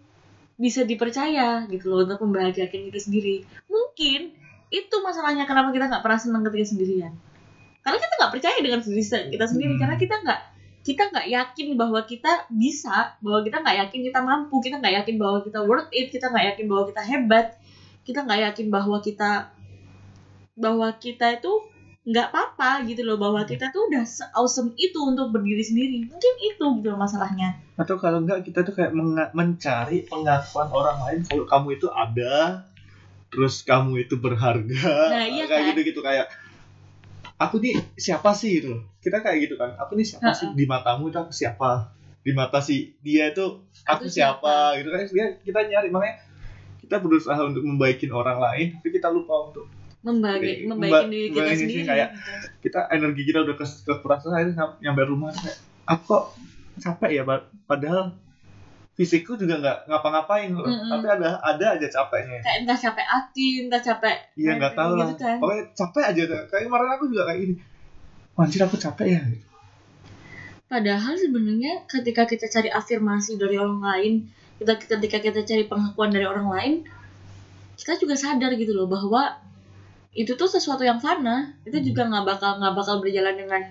[0.55, 3.43] bisa dipercaya gitu loh untuk membahagiakan kita sendiri.
[3.67, 4.31] Mungkin
[4.71, 7.11] itu masalahnya kenapa kita nggak pernah senang ketika sendirian.
[7.83, 9.81] Karena kita nggak percaya dengan diri kita sendiri Hmm.
[9.83, 10.41] karena kita nggak
[10.79, 15.15] kita nggak yakin bahwa kita bisa bahwa kita nggak yakin kita mampu kita nggak yakin
[15.19, 17.58] bahwa kita worth it kita nggak yakin bahwa kita hebat
[18.09, 19.53] kita nggak yakin bahwa kita
[20.57, 21.53] bahwa kita itu
[22.09, 23.21] nggak apa-apa gitu loh.
[23.21, 24.01] Bahwa kita tuh udah
[24.33, 26.09] awesome itu untuk berdiri sendiri.
[26.09, 27.61] Mungkin itu gitu loh masalahnya.
[27.77, 28.97] Atau kalau enggak kita tuh kayak
[29.37, 31.19] mencari pengakuan orang lain.
[31.29, 32.65] Kalau kamu itu ada
[33.29, 34.89] terus kamu itu berharga.
[35.13, 35.69] Nah, iya kayak kan?
[35.77, 36.33] gitu gitu kayak
[37.37, 38.57] aku nih siapa sih?
[38.57, 38.81] gitu loh.
[39.05, 39.77] kita kayak gitu kan.
[39.77, 40.49] Aku nih siapa sih?
[40.57, 41.93] Di matamu itu aku siapa?
[42.25, 44.81] Di mata si dia itu aku, Aku siapa?
[44.81, 45.05] gitu kan.
[45.05, 45.93] Dia kita nyari.
[45.93, 46.28] Makanya
[46.89, 49.69] kita berusaha untuk membaikin orang lain tapi kita lupa untuk
[50.01, 52.11] membagi Memba- membaikin diri kita sendiri sih kayak-
[52.59, 56.23] kita energi kita udah ke kekurangan akhirnya nyam- nyampe rumah kayak aku kok
[56.79, 58.17] capek ya Pak?" padahal
[58.91, 60.89] fisikku juga nggak ngapa-ngapain loh Mm-mm.
[60.89, 65.07] tapi ada ada aja capeknya kayak entah capek hati entah capek iya nggak tahu lah
[65.07, 65.37] gitu kan.
[65.37, 67.53] pokoknya capek aja kayak kemarin aku juga kayak gini
[68.35, 69.21] anjir aku capek ya
[70.65, 74.13] padahal sebenarnya ketika kita cari afirmasi dari orang lain
[74.59, 76.73] kita ketika kita cari pengakuan dari orang lain
[77.75, 79.39] kita juga sadar gitu loh bahwa
[80.11, 83.61] itu tuh sesuatu yang fana itu juga nggak bakal nggak bakal berjalan dengan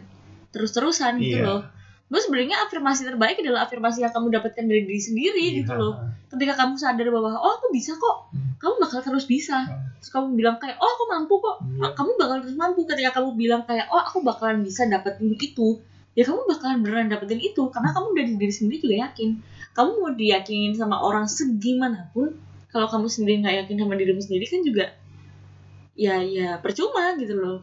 [0.49, 1.47] terus-terusan gitu Iya.
[1.47, 1.63] loh
[2.09, 5.77] Terus sebenarnya afirmasi terbaik adalah afirmasi yang kamu dapatkan dari diri sendiri gitu Iya.
[5.77, 5.93] loh.
[6.33, 8.57] Ketika kamu sadar bahwa oh aku bisa kok, Hmm.
[8.57, 9.69] kamu bakal terus bisa.
[9.69, 9.93] Hmm.
[10.01, 11.85] Terus kamu bilang kayak oh aku mampu kok, Iya.
[11.85, 12.89] Ah, kamu bakal terus mampu.
[12.89, 15.85] Ketika kamu bilang kayak oh aku bakalan bisa dapetin itu,
[16.17, 19.31] ya kamu bakalan beneran dapetin itu karena kamu dari diri sendiri juga yakin.
[19.77, 22.37] Kamu mau diyakinin sama orang segimanapun,
[22.69, 24.87] kalau kamu sendiri nggak yakin sama dirimu sendiri kan juga
[25.99, 27.59] ya ya percuma gitu loh.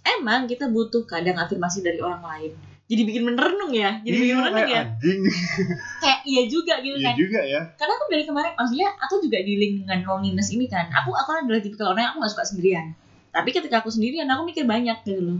[0.00, 2.52] Emang kita butuh kadang afirmasi dari orang lain.
[2.90, 4.82] Jadi bikin merenung ya, jadi bikin Iya, merenung kayak ya.
[4.82, 5.20] anjing
[6.02, 7.14] Kayak iya juga gitu iya kan.
[7.14, 10.90] juga ya Karena aku dari kemarin, maksudnya aku juga dealing dengan loneliness ini kan.
[10.90, 12.86] Aku aku adalah tipe orang yang aku gak suka sendirian.
[13.30, 15.38] Tapi ketika aku sendirian, aku mikir banyak gitu loh.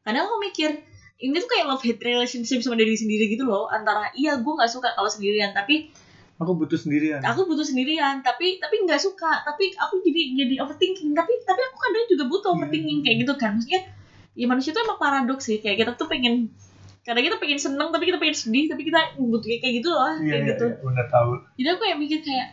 [0.00, 0.80] Kadang aku mikir,
[1.18, 3.66] ini tuh kayak love hate relationship sama diri sendiri gitu loh.
[3.66, 5.90] Antara iya gue gak suka kalau sendirian, tapi
[6.38, 8.22] aku butuh sendirian aku butuh sendirian.
[8.22, 9.42] Tapi tapi nggak suka.
[9.42, 11.10] Tapi aku jadi jadi overthinking.
[11.12, 12.56] Tapi tapi aku kadang juga butuh Iya.
[12.62, 13.58] overthinking kayak gitu kan.
[13.58, 13.82] Maksudnya
[14.38, 15.58] ya manusia tuh emang paradoks sih.
[15.58, 16.54] Kayak kita tuh pengen
[17.02, 20.28] kadang kita pengen seneng tapi kita pengen sedih tapi kita butuh kayak gitu loh iya
[20.28, 22.48] kayak iya gitu iya benar tahu jadi aku yang mikir kayak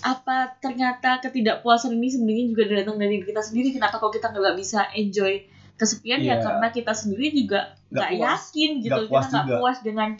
[0.00, 4.88] apa ternyata ketidakpuasan ini sebenarnya juga datang dari kita sendiri kenapa kok kita nggak bisa
[4.96, 5.44] enjoy
[5.78, 6.42] kesepian ya Iya.
[6.42, 9.00] karena kita sendiri juga Nggak yakin gitu.
[9.06, 10.10] Puas kita nggak puas dengan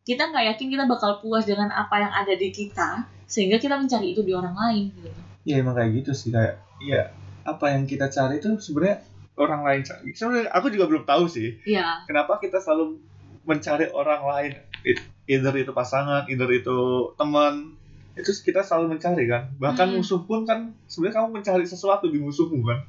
[0.00, 4.14] kita nggak yakin kita bakal puas dengan apa yang ada di kita sehingga kita mencari
[4.14, 5.10] itu di orang lain gitu.
[5.44, 6.30] Iya emang kayak gitu sih.
[6.30, 7.10] Kayak iya
[7.42, 9.02] apa yang kita cari itu sebenarnya
[9.36, 10.08] orang lain cari.
[10.10, 13.02] Sebenarnya aku juga belum tahu sih ya kenapa kita selalu
[13.42, 14.52] mencari orang lain.
[14.80, 16.78] It- either itu pasangan, either itu
[17.14, 17.76] teman
[18.12, 19.46] itu kita selalu mencari kan.
[19.56, 19.96] Bahkan Hmm.
[19.98, 22.80] musuh pun kan sebenarnya kamu mencari sesuatu di musuhmu kan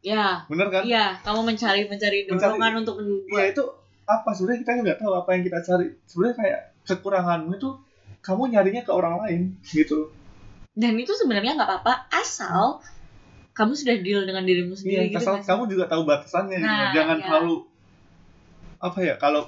[0.00, 3.64] ya bener kan iya kamu mencari mencari dorongan untuk ya membuat itu
[4.04, 7.70] apa sebenarnya kita nggak tahu apa yang kita cari sebenarnya kayak kekuranganmu itu
[8.20, 10.08] kamu nyarinya ke orang lain gitu
[10.72, 12.80] dan itu sebenarnya nggak apa-apa asal
[13.52, 15.46] kamu sudah deal dengan dirimu sendiri Iya, gitu asal sih?
[15.46, 16.64] kamu juga tahu batasannya gitu.
[16.64, 17.24] Nah, jangan iya.
[17.28, 17.54] terlalu
[18.80, 19.42] apa ya kalau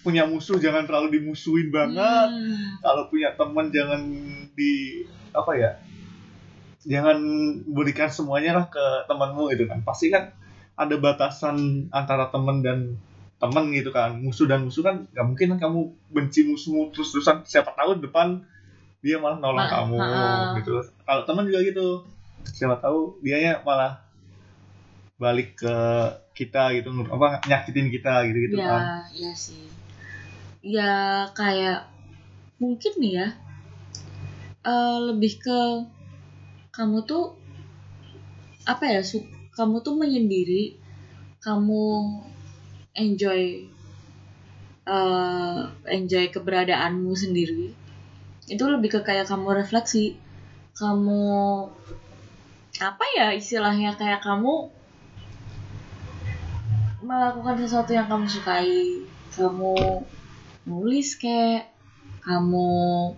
[0.00, 2.80] punya musuh jangan terlalu dimusuhin banget Hmm.
[2.80, 4.00] kalau punya teman jangan
[4.52, 5.70] di apa ya
[6.86, 7.18] jangan
[7.66, 10.30] berikan semuanya lah ke temanmu gitu kan pasti kan
[10.78, 12.94] ada batasan antara teman dan
[13.38, 17.42] teman gitu kan musuh dan musuh kan nggak mungkin kan kamu benci musuhmu terus terusan
[17.46, 18.42] siapa tahu depan
[19.02, 20.54] dia malah nolong Ma- kamu ha-ha.
[20.58, 20.70] gitu
[21.06, 21.86] kalau teman juga gitu
[22.50, 24.02] siapa tahu dianya malah
[25.18, 25.74] balik ke
[26.34, 29.66] kita gitu apa nyakitin kita gitu gitu ya, kan ya sih.
[30.62, 30.92] Ya
[31.34, 31.90] kayak
[32.62, 33.28] mungkin nih ya.
[34.62, 35.58] eh, lebih ke
[36.78, 37.34] kamu tuh
[38.62, 39.02] apa ya?
[39.58, 40.78] kamu tuh menyendiri,
[41.42, 41.82] kamu
[42.94, 43.66] enjoy
[44.86, 45.60] eh,
[45.90, 47.74] enjoy keberadaanmu sendiri.
[48.46, 50.14] Itu lebih ke kayak kamu refleksi.
[50.78, 51.26] Kamu
[52.78, 54.70] apa ya istilahnya kayak kamu
[57.02, 59.02] melakukan sesuatu yang kamu sukai
[59.34, 60.06] kamu
[60.62, 61.66] nulis kek
[62.22, 63.14] kamu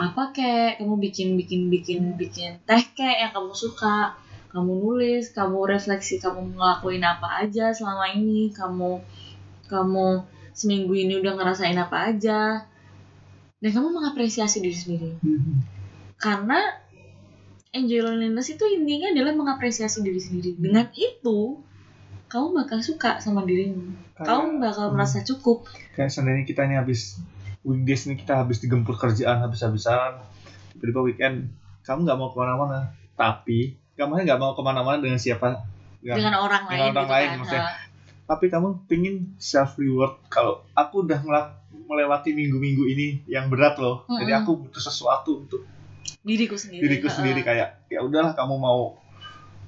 [0.00, 0.80] apa kek?
[0.80, 4.16] Kamu bikin bikin bikin bikin teh kek yang kamu suka.
[4.50, 8.48] Kamu nulis kamu refleksi kamu ngelakuin apa aja selama ini.
[8.50, 9.04] Kamu
[9.68, 10.06] kamu
[10.56, 12.64] seminggu ini udah ngerasain apa aja.
[13.60, 15.10] Dan kamu mengapresiasi diri sendiri.
[16.16, 16.58] Karena
[17.70, 20.56] enjoy loneliness itu intinya adalah mengapresiasi diri sendiri.
[20.56, 21.60] Dengan itu
[22.30, 23.94] kamu bakal suka sama dirimu.
[24.14, 24.94] Kamu bakal hmm.
[24.94, 25.66] merasa cukup.
[25.98, 27.18] Kayak seandainya kita ini habis
[27.62, 30.20] weekdays ini kita habis digempur kerjaan habis-habisan
[30.72, 31.36] tiba-tiba weekend
[31.82, 32.78] kamu nggak mau ke mana-mana
[33.12, 33.58] tapi
[33.94, 35.60] kamu nggak mau ke mana-mana dengan siapa
[36.00, 37.38] Nggak- dengan orang dengan lain orang gitu lain, kan.
[37.38, 37.64] maksudnya.
[38.22, 41.18] Tapi kamu pingin self reward kalau aku udah
[41.84, 44.40] melewati minggu-minggu ini yang berat loh jadi Mm-mm.
[44.40, 45.66] aku butuh sesuatu untuk
[46.20, 47.16] diriku sendiri diriku Heeh.
[47.18, 48.96] sendiri kayak ya udahlah kamu mau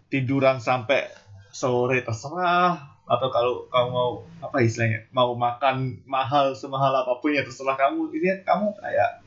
[0.06, 1.10] tiduran sampai
[1.50, 7.44] sore terserah atau kalau kamu mau apa istilahnya mau makan mahal semahal apa pun ya
[7.44, 8.08] terserah kamu.
[8.16, 9.20] Ini kamu kayak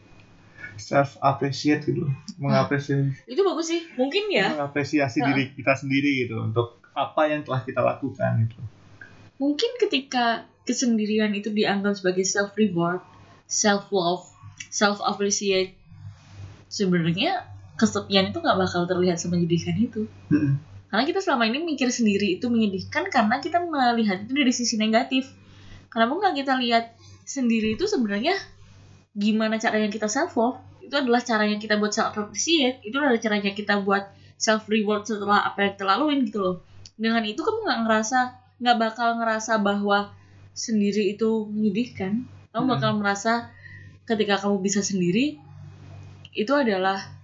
[0.81, 2.09] self appreciate gitu
[2.41, 3.13] mengapresiasi.
[3.31, 4.57] Itu bagus sih mungkin ya.
[4.57, 5.27] Mengapresiasi Heeh.
[5.29, 8.57] diri kita sendiri gitu untuk apa yang telah kita lakukan gitu.
[9.37, 13.03] Mungkin ketika kesendirian itu dianggap sebagai self reward
[13.45, 14.25] self love
[14.73, 15.77] self appreciate
[16.65, 17.45] sebenarnya
[17.77, 20.09] kesepian itu nggak bakal terlihat semenyedihkan itu.
[20.95, 25.27] Karena kita selama ini mikir sendiri itu menyedihkan karena kita melihat itu dari sisi negatif.
[25.91, 26.95] Kenapa nggak kita lihat
[27.27, 28.39] sendiri itu sebenarnya
[29.11, 33.51] gimana caranya kita self love itu adalah caranya kita buat self appreciate itu adalah caranya
[33.51, 34.07] kita buat
[34.39, 36.55] self reward setelah apa yang kita laluin gitu loh.
[36.95, 38.19] Dengan itu kamu nggak ngerasa
[38.63, 40.15] nggak bakal ngerasa bahwa
[40.55, 42.23] sendiri itu menyedihkan.
[42.55, 42.73] Kamu Hmm.
[42.79, 43.51] bakal merasa
[44.07, 45.43] ketika kamu bisa sendiri
[46.31, 47.14] itu adalah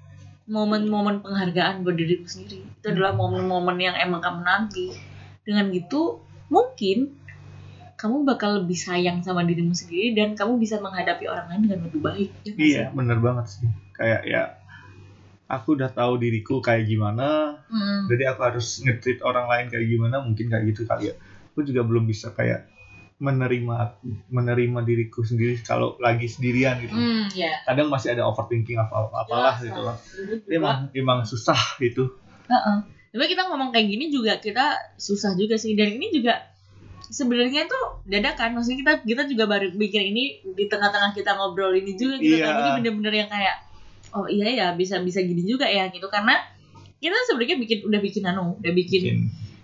[0.50, 2.66] momen-momen penghargaan buat dirimu sendiri.
[2.66, 4.94] Itu adalah momen-momen yang emang kamu nanti.
[5.46, 7.18] Dengan gitu mungkin
[8.02, 12.02] kamu bakal lebih sayang sama dirimu sendiri dan kamu bisa menghadapi orang lain dengan lebih
[12.02, 12.98] baik ya iya sih?
[12.98, 13.68] bener banget sih.
[13.94, 14.44] Kayak ya
[15.46, 17.62] aku udah tahu diriku kayak gimana.
[17.70, 18.10] Mm.
[18.10, 21.16] jadi aku harus nge-treat orang lain kayak gimana mungkin kayak gitu kali ya.
[21.54, 22.71] Aku juga belum bisa kayak
[23.22, 27.54] menerima menerima diriku sendiri kalau lagi sendirian gitu Hmm, ya.
[27.64, 29.96] kadang masih ada overthinking apa apalah Jelas, gitu lah.
[29.96, 29.98] loh
[30.50, 32.10] emang emang susah itu
[32.48, 32.78] Heeh.
[33.12, 36.48] Tapi kita ngomong kayak gini juga kita susah juga sih dan ini juga
[37.04, 41.94] sebenarnya tuh dadakan maksudnya kita kita juga baru bikin ini di tengah-tengah kita ngobrol ini
[41.94, 42.46] juga gitu Iya.
[42.46, 43.56] kan jadi bener-bener yang kayak
[44.12, 46.40] oh iya ya bisa bisa gini juga ya gitu karena
[46.98, 49.20] kita sebenarnya bikin udah bikin anu udah bikin Mungkin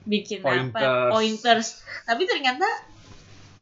[0.05, 0.75] bikin Pointers.
[0.79, 1.67] apa pointers
[2.03, 2.67] tapi ternyata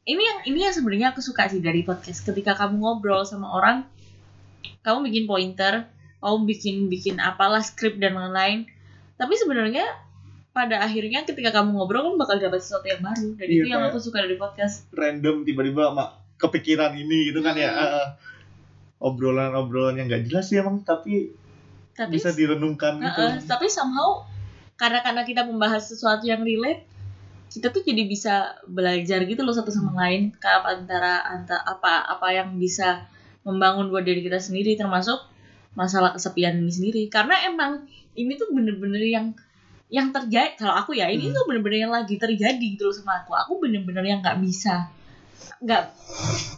[0.06, 2.22] ini yang ini yang sebenarnya aku suka sih dari podcast.
[2.22, 3.90] Ketika kamu ngobrol sama orang
[4.86, 5.74] kamu bikin pointer
[6.22, 8.70] kamu bikin bikin apalah skrip dan lain-lain.
[9.18, 9.86] Tapi sebenarnya
[10.54, 13.34] pada akhirnya ketika kamu ngobrol kamu bakal dapat sesuatu yang baru.
[13.38, 14.90] Dan Iya, itu yang aku suka dari podcast.
[14.94, 17.70] random tiba-tiba mak kepikiran ini gitu kan ya.
[17.74, 17.86] Hmm.
[17.86, 18.08] eh,
[19.02, 21.36] obrolan-obrolan yang gak jelas sih emang tapi
[21.94, 23.22] tapi bisa direnungkan gitu.
[23.22, 24.24] Heeh, tapi somehow
[24.76, 26.84] karena karena kita membahas sesuatu yang relate
[27.56, 32.28] kita tuh jadi bisa belajar gitu loh satu sama lain ke antara antara apa apa
[32.36, 33.08] yang bisa
[33.48, 35.24] membangun buat diri kita sendiri termasuk
[35.72, 37.04] masalah kesepian ini sendiri.
[37.08, 37.88] Karena emang
[38.20, 39.32] ini tuh bener-bener yang
[39.88, 41.36] yang terjadi kalau aku ya ini Hmm.
[41.36, 43.32] tuh bener-bener yang lagi terjadi gitu loh sama aku.
[43.38, 44.92] Aku bener-bener yang nggak bisa
[45.62, 45.84] nggak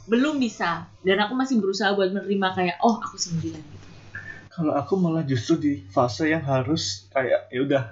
[0.09, 0.89] belum bisa.
[1.05, 3.87] Dan aku masih berusaha buat menerima kayak oh aku sendirian gitu.
[4.49, 7.83] Kalau aku malah justru di fase yang harus kayak ya udah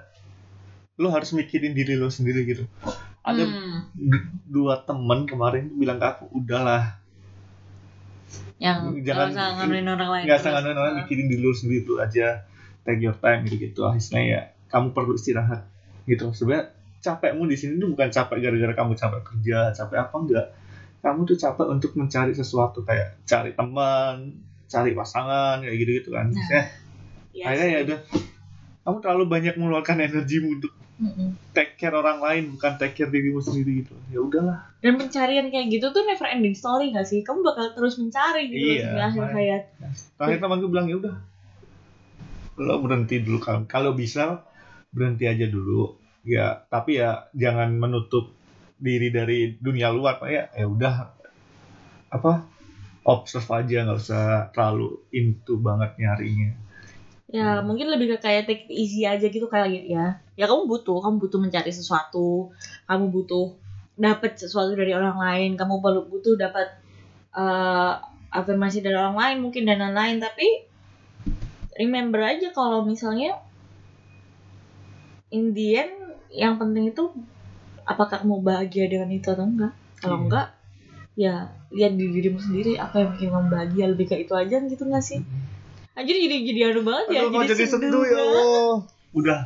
[0.95, 2.63] lo harus mikirin diri lo sendiri gitu.
[3.19, 3.89] Ada Hmm.
[4.45, 7.01] dua temen kemarin bilang ke aku udahlah.
[8.55, 12.47] Yang Jangan- ngandelin orang lain nggak usah orang mikirin diri lo sendiri dulu aja.
[12.85, 15.65] Take your time gitu gitu akhirnya ya kamu perlu istirahat
[16.05, 16.31] gitu.
[16.31, 20.47] Sebenarnya capekmu di sini tuh bukan capek gara-gara kamu capek kerja capek apa enggak.
[21.01, 26.31] Kamu tuh capek untuk mencari sesuatu kayak cari teman cari pasangan kayak gitu gitu kan.
[26.31, 26.65] Nah,
[27.35, 27.99] Iya akhirnya ya udah.
[28.85, 31.35] Kamu terlalu banyak mengeluarkan energimu untuk Mm-mm.
[31.51, 33.95] take care orang lain bukan take care dirimu sendiri gitu.
[34.07, 34.71] Ya udahlah.
[34.79, 37.19] Dan pencarian kayak gitu tuh never ending story gak sih?
[37.19, 39.63] Kamu bakal terus mencari gitu Iya, sampai akhir hayat.
[40.15, 41.15] Terakhir temanku bilang ya udah
[42.55, 43.43] lo berhenti dulu.
[43.43, 44.47] Kalau kalau bisa
[44.95, 45.99] berhenti aja dulu.
[46.23, 48.31] Ya tapi ya jangan menutup
[48.79, 50.47] diri dari dunia luar Pak, ya.
[50.55, 51.11] Ya udah
[52.07, 52.47] apa
[53.03, 56.64] observe aja nggak usah terlalu into banget nyarinya
[57.25, 57.65] ya Hmm.
[57.65, 60.21] mungkin lebih ke kayak take it easy aja gitu kayak ya.
[60.37, 62.53] Ya kamu butuh kamu butuh mencari sesuatu.
[62.85, 63.57] Kamu butuh
[63.97, 65.51] dapat sesuatu dari orang lain.
[65.57, 66.67] Kamu perlu butuh dapat
[67.33, 67.93] eh,
[68.29, 70.67] afirmasi dari orang lain mungkin dan lain-lain tapi
[71.79, 73.39] remember aja kalau misalnya
[75.31, 75.93] in the end
[76.31, 77.03] yang penting itu
[77.87, 79.73] apakah kamu bahagia dengan itu atau enggak?
[79.99, 80.23] Kalau Iya.
[80.27, 80.47] enggak
[81.15, 81.35] ya
[81.71, 82.75] lihat di dirimu sendiri.
[82.77, 83.85] Apa yang bikin kamu bahagia?
[83.91, 85.23] Lebih ke itu aja gitu nggak sih
[85.95, 88.13] Anjir jadi jadi anu banget ya Aduh, kok jadi sendu ya.
[88.13, 88.73] Allah.
[89.11, 89.39] Udah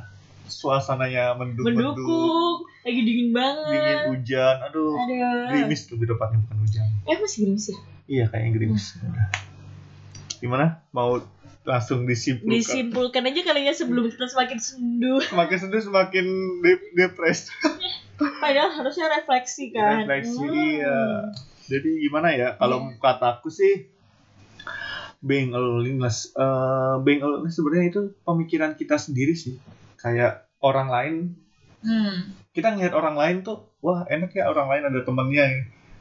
[0.46, 5.16] suasananya mendung mendung, mendukung lagi dingin banget dingin hujan, aduh, ada
[5.48, 6.88] gerimis lebih tepatnya bukan hujan.
[7.06, 7.78] eh masih gerimis ya
[8.10, 8.86] Iya kayaknya gerimis.
[9.00, 9.28] Udah.
[10.40, 10.66] Gimana?
[10.90, 11.22] Mau
[11.62, 12.50] langsung disimpulkan?
[12.52, 16.26] disimpulkan aja kali ya sebelum kita semakin sendu Semakin sedih semakin
[16.60, 17.54] dep- depres.
[18.18, 20.50] padahal harusnya refleksi kan Refleksi, Hmm.
[20.50, 21.00] iya.
[21.70, 22.58] Jadi gimana ya?
[22.58, 23.86] Kalau kata aku sih
[25.20, 29.60] being aloneness, eh being alone sebenarnya itu pemikiran kita sendiri sih.
[30.00, 31.16] Kayak orang lain,
[31.84, 32.36] hmm.
[32.56, 35.46] kita ngeliat orang lain tuh, wah enak ya orang lain ada temennya.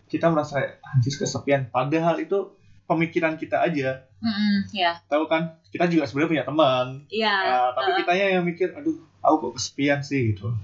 [0.09, 1.69] Kita merasa anjir kesepian.
[1.69, 2.57] Padahal itu
[2.89, 4.09] pemikiran kita aja.
[4.19, 5.61] Mm-mm, ya Tahu kan?
[5.69, 6.87] Kita juga sebenarnya punya teman.
[7.13, 10.57] iya Ah, tapi Uh, kitanya yang mikir, aduh, aku kok kesepian sih gitu.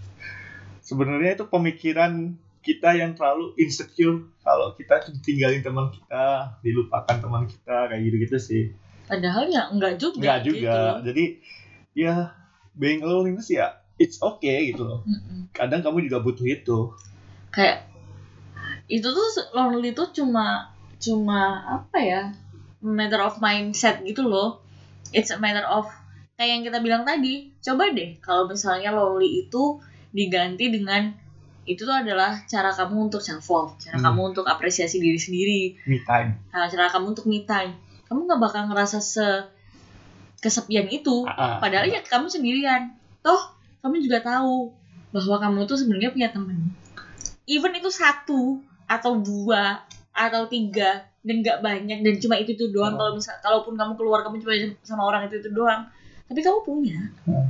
[0.81, 7.93] Sebenarnya itu pemikiran kita yang terlalu insecure kalau kita ditinggalin teman kita, dilupakan teman kita
[7.93, 8.63] kayak gitu-gitu sih.
[9.05, 10.73] padahal ya enggak juga Enggak gitu juga.
[10.73, 10.97] loh.
[11.05, 11.25] Jadi
[11.93, 12.15] ya
[12.73, 15.01] being loneliness ya it's okay gitu loh.
[15.53, 16.79] Kadang kamu juga butuh itu.
[17.53, 17.87] kayak
[18.91, 21.41] itu tuh lonely tuh cuma cuma
[21.81, 22.23] apa ya
[22.83, 24.61] matter of mindset gitu loh
[25.09, 25.89] it's a matter of
[26.35, 29.79] kayak yang kita bilang tadi coba deh kalau misalnya lonely itu
[30.11, 31.15] diganti dengan
[31.65, 34.07] itu tuh adalah cara kamu untuk self love cara Hmm.
[34.07, 36.37] kamu untuk apresiasi diri sendiri Me time.
[36.49, 37.73] nah, cara kamu untuk me time
[38.05, 39.27] kamu nggak bakal ngerasa se
[40.39, 41.59] kesepian itu Ah, ah.
[41.59, 43.41] padahal ya kamu sendirian toh
[43.81, 44.69] kamu juga tahu
[45.11, 46.69] bahwa kamu tuh sebenarnya punya teman
[47.45, 52.93] even itu satu atau dua atau tiga dan nggak banyak dan cuma itu itu doang
[52.93, 52.99] Oh.
[52.99, 54.53] kalau misal kalaupun kamu keluar kamu cuma
[54.83, 55.89] sama orang itu itu doang
[56.25, 57.49] tapi kamu punya Hmm.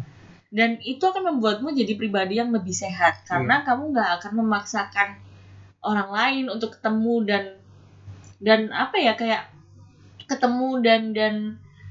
[0.55, 5.19] Dan itu akan membuatmu jadi pribadi yang lebih sehat karena kamu nggak akan memaksakan
[5.83, 7.45] orang lain untuk ketemu dan
[8.39, 9.51] dan apa ya kayak
[10.31, 11.35] ketemu dan dan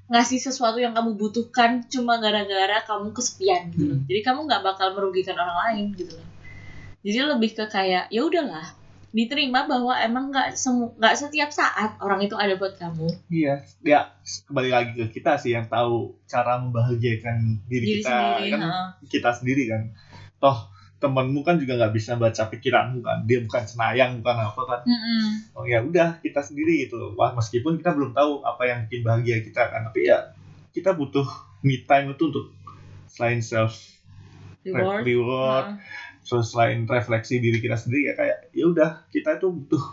[0.08, 3.98] ngasih sesuatu yang kamu butuhkan cuma gara-gara kamu kesepian gitu loh.
[4.00, 4.08] Hmm.
[4.08, 6.28] Jadi kamu nggak bakal merugikan orang lain gitu loh.
[7.04, 8.68] Jadi lebih ke kayak ya udahlah
[9.14, 14.10] diterima bahwa emang nggak semu nggak setiap saat orang itu ada buat kamu Iya, ya
[14.50, 18.88] kembali lagi ke kita sih yang tahu cara membahagiakan diri, diri kita sendiri kan heeh.
[19.14, 19.82] kita sendiri kan.
[20.42, 20.58] Toh
[20.98, 24.82] temanmu kan juga nggak bisa baca pikiranmu kan, dia bukan senayang bukan apa kan.
[24.88, 25.52] Mm-mm.
[25.52, 27.12] Oh ya udah kita sendiri gitu loh.
[27.20, 30.32] Wah, meskipun kita belum tahu apa yang bikin bahagia kita kan, tapi ya
[30.72, 31.28] kita butuh
[31.60, 32.56] me time itu untuk
[33.12, 33.76] selain self
[34.64, 36.13] reward, reward Heeh.
[36.24, 39.84] Terus selain refleksi diri kita sendiri ya kayak ya udah kita itu butuh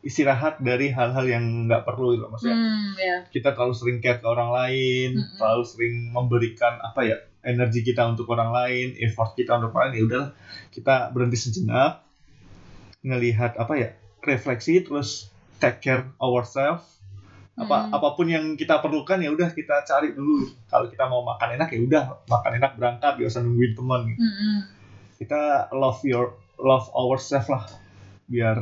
[0.00, 3.16] istirahat dari hal-hal yang nggak perlu gitu maksudnya Hmm, ya.
[3.26, 5.36] kita terlalu sering care ke orang lain Mm-mm.
[5.36, 9.94] terlalu sering memberikan apa ya energi kita untuk orang lain effort kita untuk orang lain
[9.94, 10.24] ya udah
[10.70, 12.06] kita berhenti sejenak
[13.02, 13.88] ngelihat apa ya
[14.20, 16.84] refleksi terus take care ourselves
[17.56, 17.90] apa Mm.
[17.90, 21.72] apa pun yang kita perlukan ya udah kita cari dulu kalau kita mau makan enak
[21.72, 24.56] ya udah makan enak berangkat gak usah nungguin teman gitu Mm-mm.
[25.16, 27.64] Kita love your love ourselves lah
[28.28, 28.60] biar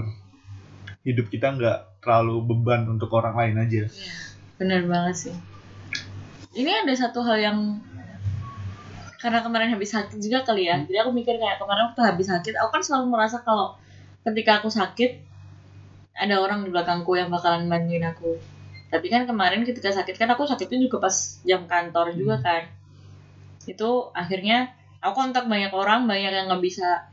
[1.02, 4.14] hidup kita nggak terlalu beban untuk orang lain aja Iya,
[4.60, 5.34] bener banget sih.
[6.54, 7.58] Ini ada satu hal yang
[9.18, 10.84] karena kemarin habis sakit juga kali ya.
[10.84, 13.74] Jadi aku mikir kayak kemarin waktu habis sakit, aku kan selalu merasa kalau
[14.22, 15.24] ketika aku sakit
[16.14, 18.36] ada orang di belakangku yang bakalan bantuin aku.
[18.92, 22.62] Tapi kan kemarin ketika sakit kan aku sakitnya juga pas jam kantor juga kan.
[23.66, 27.12] Itu akhirnya aku kontak banyak orang, banyak yang nggak bisa.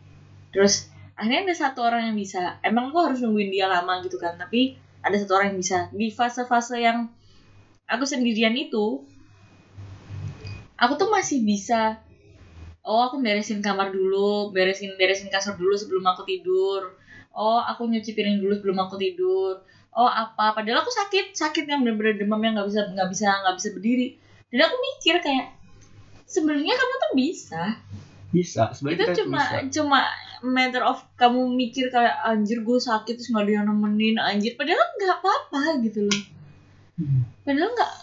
[0.56, 0.88] Terus
[1.20, 2.56] akhirnya ada satu orang yang bisa.
[2.64, 4.39] Emang aku harus nungguin dia lama gitu kan.
[4.39, 7.12] Tapi ada satu orang yang bisa di fase-fase yang
[7.92, 9.04] aku sendirian itu
[10.80, 12.00] aku tuh masih bisa
[12.82, 16.98] oh aku beresin kamar dulu beresin beresin kasur dulu sebelum aku tidur
[17.36, 19.62] oh aku nyuci piring dulu sebelum aku tidur
[19.92, 23.56] oh apa padahal aku sakit sakit yang bener-bener demam yang nggak bisa nggak bisa nggak
[23.60, 24.08] bisa berdiri
[24.50, 25.46] dan aku mikir kayak
[26.32, 27.64] sebenarnya kamu tuh bisa.
[28.32, 29.60] Bisa sebenarnya itu cuma bisa.
[29.76, 30.00] cuma
[30.42, 34.56] matter of kamu mikir kayak anjir gue sakit terus nggak ada yang nemenin anjir.
[34.56, 36.22] Padahal nggak apa-apa gitu loh.
[36.92, 37.24] Hmm.
[37.42, 37.94] padahal nggak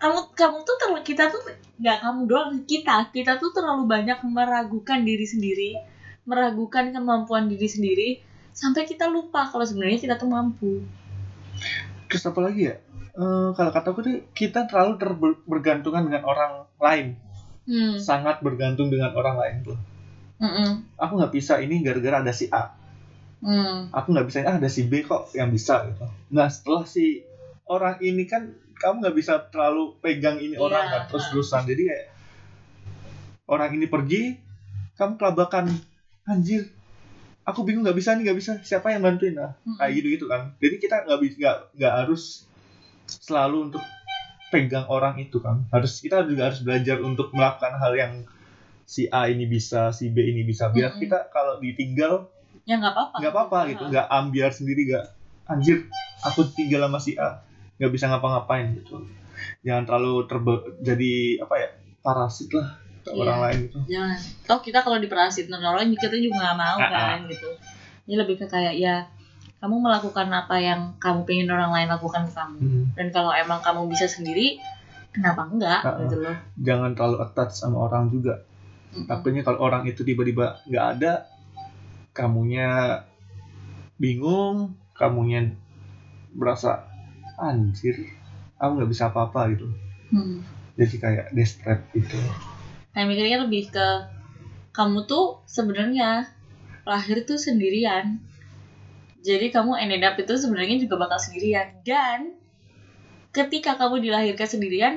[0.00, 1.42] kamu kamu tuh terlalu kita tuh
[1.80, 2.96] nggak kamu doang kita.
[3.08, 5.70] Kita tuh terlalu banyak meragukan diri sendiri
[6.28, 8.08] meragukan kemampuan diri sendiri
[8.52, 10.84] sampai kita lupa kalau sebenarnya kita tuh mampu.
[12.12, 12.76] Terus apa lagi ya?
[13.18, 17.18] Eh, kalau kataku tuh kita terlalu terbergantungan dengan orang lain
[17.68, 18.00] hmm.
[18.00, 19.78] sangat bergantung dengan orang lain tuh
[20.40, 20.96] Mm-mm.
[20.96, 22.72] aku nggak bisa ini gara-gara ada si A
[23.38, 23.86] Hmm.
[23.94, 26.02] aku nggak bisa ah ada si B kok yang bisa gitu
[26.34, 27.22] nah setelah si
[27.70, 30.66] orang ini kan kamu nggak bisa terlalu pegang ini Iya.
[30.66, 32.06] orang kan terus terusan jadi kayak
[33.46, 34.34] orang ini pergi
[34.98, 35.70] kamu kelabakan
[36.26, 36.66] anjir
[37.46, 39.78] aku bingung nggak bisa nih nggak bisa siapa yang bantuin nah Mm-mm.
[39.78, 42.22] kayak gitu gitu kan jadi kita nggak bisa nggak nggak harus
[43.06, 43.82] selalu untuk
[44.48, 48.12] pegang orang itu kan harus kita juga harus belajar untuk melakukan hal yang
[48.82, 50.68] si A ini bisa si B ini bisa.
[50.68, 51.02] Biar Mm-mm.
[51.02, 52.24] kita kalau ditinggal
[52.64, 53.16] ya nggak apa-apa.
[53.20, 53.84] nggak apa-apa gitu.
[53.86, 55.06] Nggak ambiar sendiri nggak
[55.46, 55.88] anjir
[56.22, 57.44] aku tinggal sama si A.
[57.76, 59.04] Nggak bisa ngapa-ngapain gitu.
[59.60, 61.12] Jangan terlalu terbe jadi
[61.44, 61.68] apa ya
[62.00, 63.20] parasit lah ke Iya.
[63.20, 63.78] orang lain gitu.
[63.86, 64.18] Jangan.
[64.44, 67.48] Toh kita kalau diperasit orang kita juga nggak mau Ah, kan gitu.
[68.08, 69.04] Ini lebih ke kayak ya
[69.58, 72.84] kamu melakukan apa yang kamu pengen orang lain lakukan ke kamu Hmm.
[72.94, 74.62] dan kalau emang kamu bisa sendiri
[75.10, 75.98] kenapa enggak ah.
[76.04, 78.46] gitu loh jangan terlalu attach sama orang juga
[78.94, 79.06] Mm-mm.
[79.06, 81.12] takutnya kalau orang itu tiba-tiba nggak ada
[82.12, 83.02] kamunya
[83.98, 85.52] bingung kamunya
[86.32, 86.86] berasa
[87.36, 88.06] anjir
[88.56, 89.66] aku nggak bisa apa-apa gitu
[90.08, 90.40] Hmm.
[90.72, 92.16] jadi kayak desperate gitu
[92.96, 93.88] kayak mikirnya lebih ke
[94.72, 96.30] kamu tuh sebenarnya
[96.88, 98.22] lahir tuh sendirian
[99.20, 102.38] jadi kamu ended up itu sebenarnya juga bakal sendirian dan
[103.30, 104.94] ketika kamu dilahirkan sendirian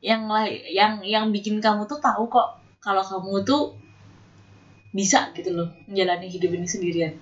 [0.00, 0.28] yang
[0.68, 3.62] yang yang bikin kamu tuh tahu kok kalau kamu tuh
[4.90, 7.14] bisa gitu loh menjalani hidup ini sendirian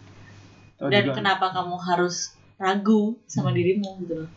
[0.75, 3.57] Tahu dan juga- kenapa kamu harus ragu sama Hmm.
[3.57, 4.31] dirimu gitu loh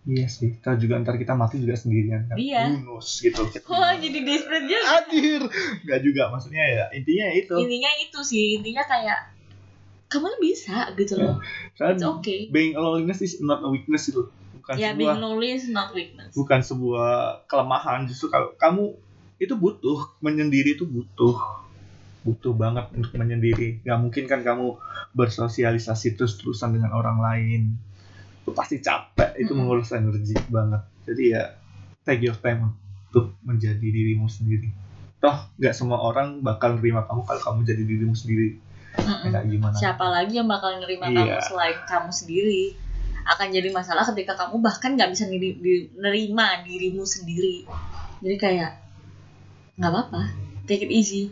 [0.00, 2.40] Iya sih, kita juga ntar kita mati juga sendirian kan.
[2.40, 2.72] Iya.
[2.72, 3.44] Bonus gitu.
[3.44, 5.42] oh jadi desperate juga Anjir.
[5.84, 6.84] Gak juga maksudnya ya.
[6.90, 7.52] Intinya ya itu.
[7.52, 9.36] intinya itu sih intinya kayak
[10.08, 11.36] kamu bisa gitu loh.
[11.76, 12.48] It's Soalnya okay.
[12.48, 14.24] being loneliness is not a weakness itu.
[14.56, 16.32] Bukan ya sebuah being lonely is not weakness.
[16.32, 18.08] bukan sebuah kelemahan.
[18.08, 18.96] Justru kalau kamu
[19.36, 20.08] itu butuh.
[20.24, 21.36] Menyendiri itu butuh.
[22.24, 23.84] Butuh banget untuk menyendiri.
[23.84, 24.80] Gak mungkin kan kamu
[25.12, 27.62] bersosialisasi terus-terusan dengan orang lain.
[28.48, 29.36] lu pasti capek.
[29.36, 29.68] Itu Mm-mm.
[29.68, 30.80] menguras energi banget.
[31.04, 31.52] Jadi ya
[32.08, 32.72] take your time
[33.12, 34.72] untuk menjadi dirimu sendiri.
[35.20, 39.28] Toh nggak semua orang bakal nerima kamu kalau kamu jadi dirimu sendiri Mm-mm.
[39.28, 39.74] kayak gimana?
[39.74, 41.36] Siapa lagi yang bakal nerima Iya.
[41.36, 42.62] kamu selain kamu sendiri?
[43.24, 47.68] Akan jadi masalah ketika kamu bahkan nggak bisa niri- di- nerima dirimu sendiri.
[48.24, 48.70] Jadi kayak
[49.76, 50.22] nggak apa-apa.
[50.64, 51.28] Take it easy.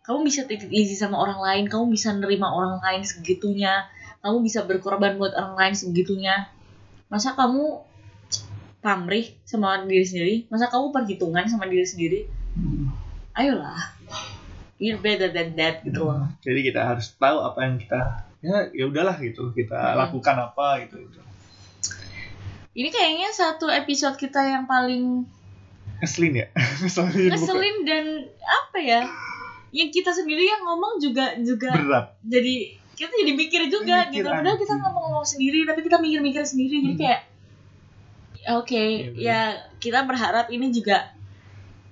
[0.00, 1.64] Kamu bisa take it easy sama orang lain.
[1.66, 3.86] Kamu bisa nerima orang lain segitunya.
[4.20, 6.46] Kamu bisa berkorban buat orang lain segitunya.
[7.06, 7.82] Masa kamu
[8.80, 10.34] pamrih sama diri sendiri?
[10.48, 12.20] Masa kamu perhitungan sama diri sendiri?
[13.32, 13.99] Ayolah
[14.80, 18.00] you're better than that gitu loh jadi kita harus tahu apa yang kita
[18.40, 20.00] ya ya udahlah gitu kita Mm-mm.
[20.00, 21.20] lakukan apa gitu, gitu.
[22.70, 25.26] Ini kayaknya satu episode kita yang paling
[25.98, 26.46] ngeselin ya
[26.80, 28.04] ngeselin bukan ngeselin dan
[28.40, 29.00] apa ya?
[29.70, 34.28] Yang kita sendiri yang ngomong juga juga berat jadi kita jadi mikir juga Mikir gitu.
[34.30, 37.00] Padahal kita ngomong-ngomong sendiri tapi kita mikir-mikir sendiri jadi Hmm.
[37.02, 37.20] kayak
[38.56, 39.20] oke Iya, bener.
[39.20, 39.40] ya
[39.76, 41.12] kita berharap ini juga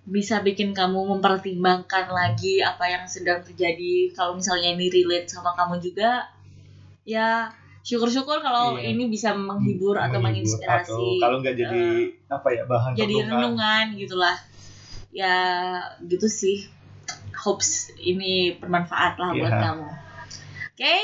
[0.09, 5.79] bisa bikin kamu mempertimbangkan lagi apa yang sedang terjadi kalau misalnya ini relate sama kamu
[5.79, 6.25] juga
[7.05, 8.93] ya syukur-syukur kalau Iya.
[8.93, 11.83] ini bisa menghibur atau Menghibur, menginspirasi atau kalau nggak jadi
[12.27, 13.33] apa ya bahan jadi renungan.
[13.33, 14.37] renungan gitulah
[15.11, 15.37] ya
[16.03, 16.69] gitu sih
[17.35, 19.61] hopes ini bermanfaat lah buat Iya.
[19.63, 19.89] kamu
[20.69, 20.97] oke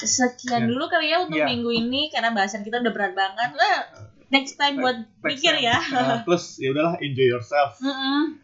[0.00, 0.68] sekian Ya.
[0.68, 1.46] dulu kali ya untuk Iya.
[1.46, 3.80] minggu ini karena bahasan kita udah berat banget Eh,
[4.30, 5.66] next time buat Next mikir time.
[5.66, 8.40] ya Nah, plus ya udahlah enjoy yourself Mm-mm.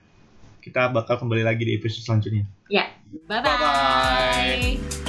[0.66, 2.90] Kita bakal kembali lagi di episode selanjutnya ya
[3.30, 5.05] bye bye, Bye-bye.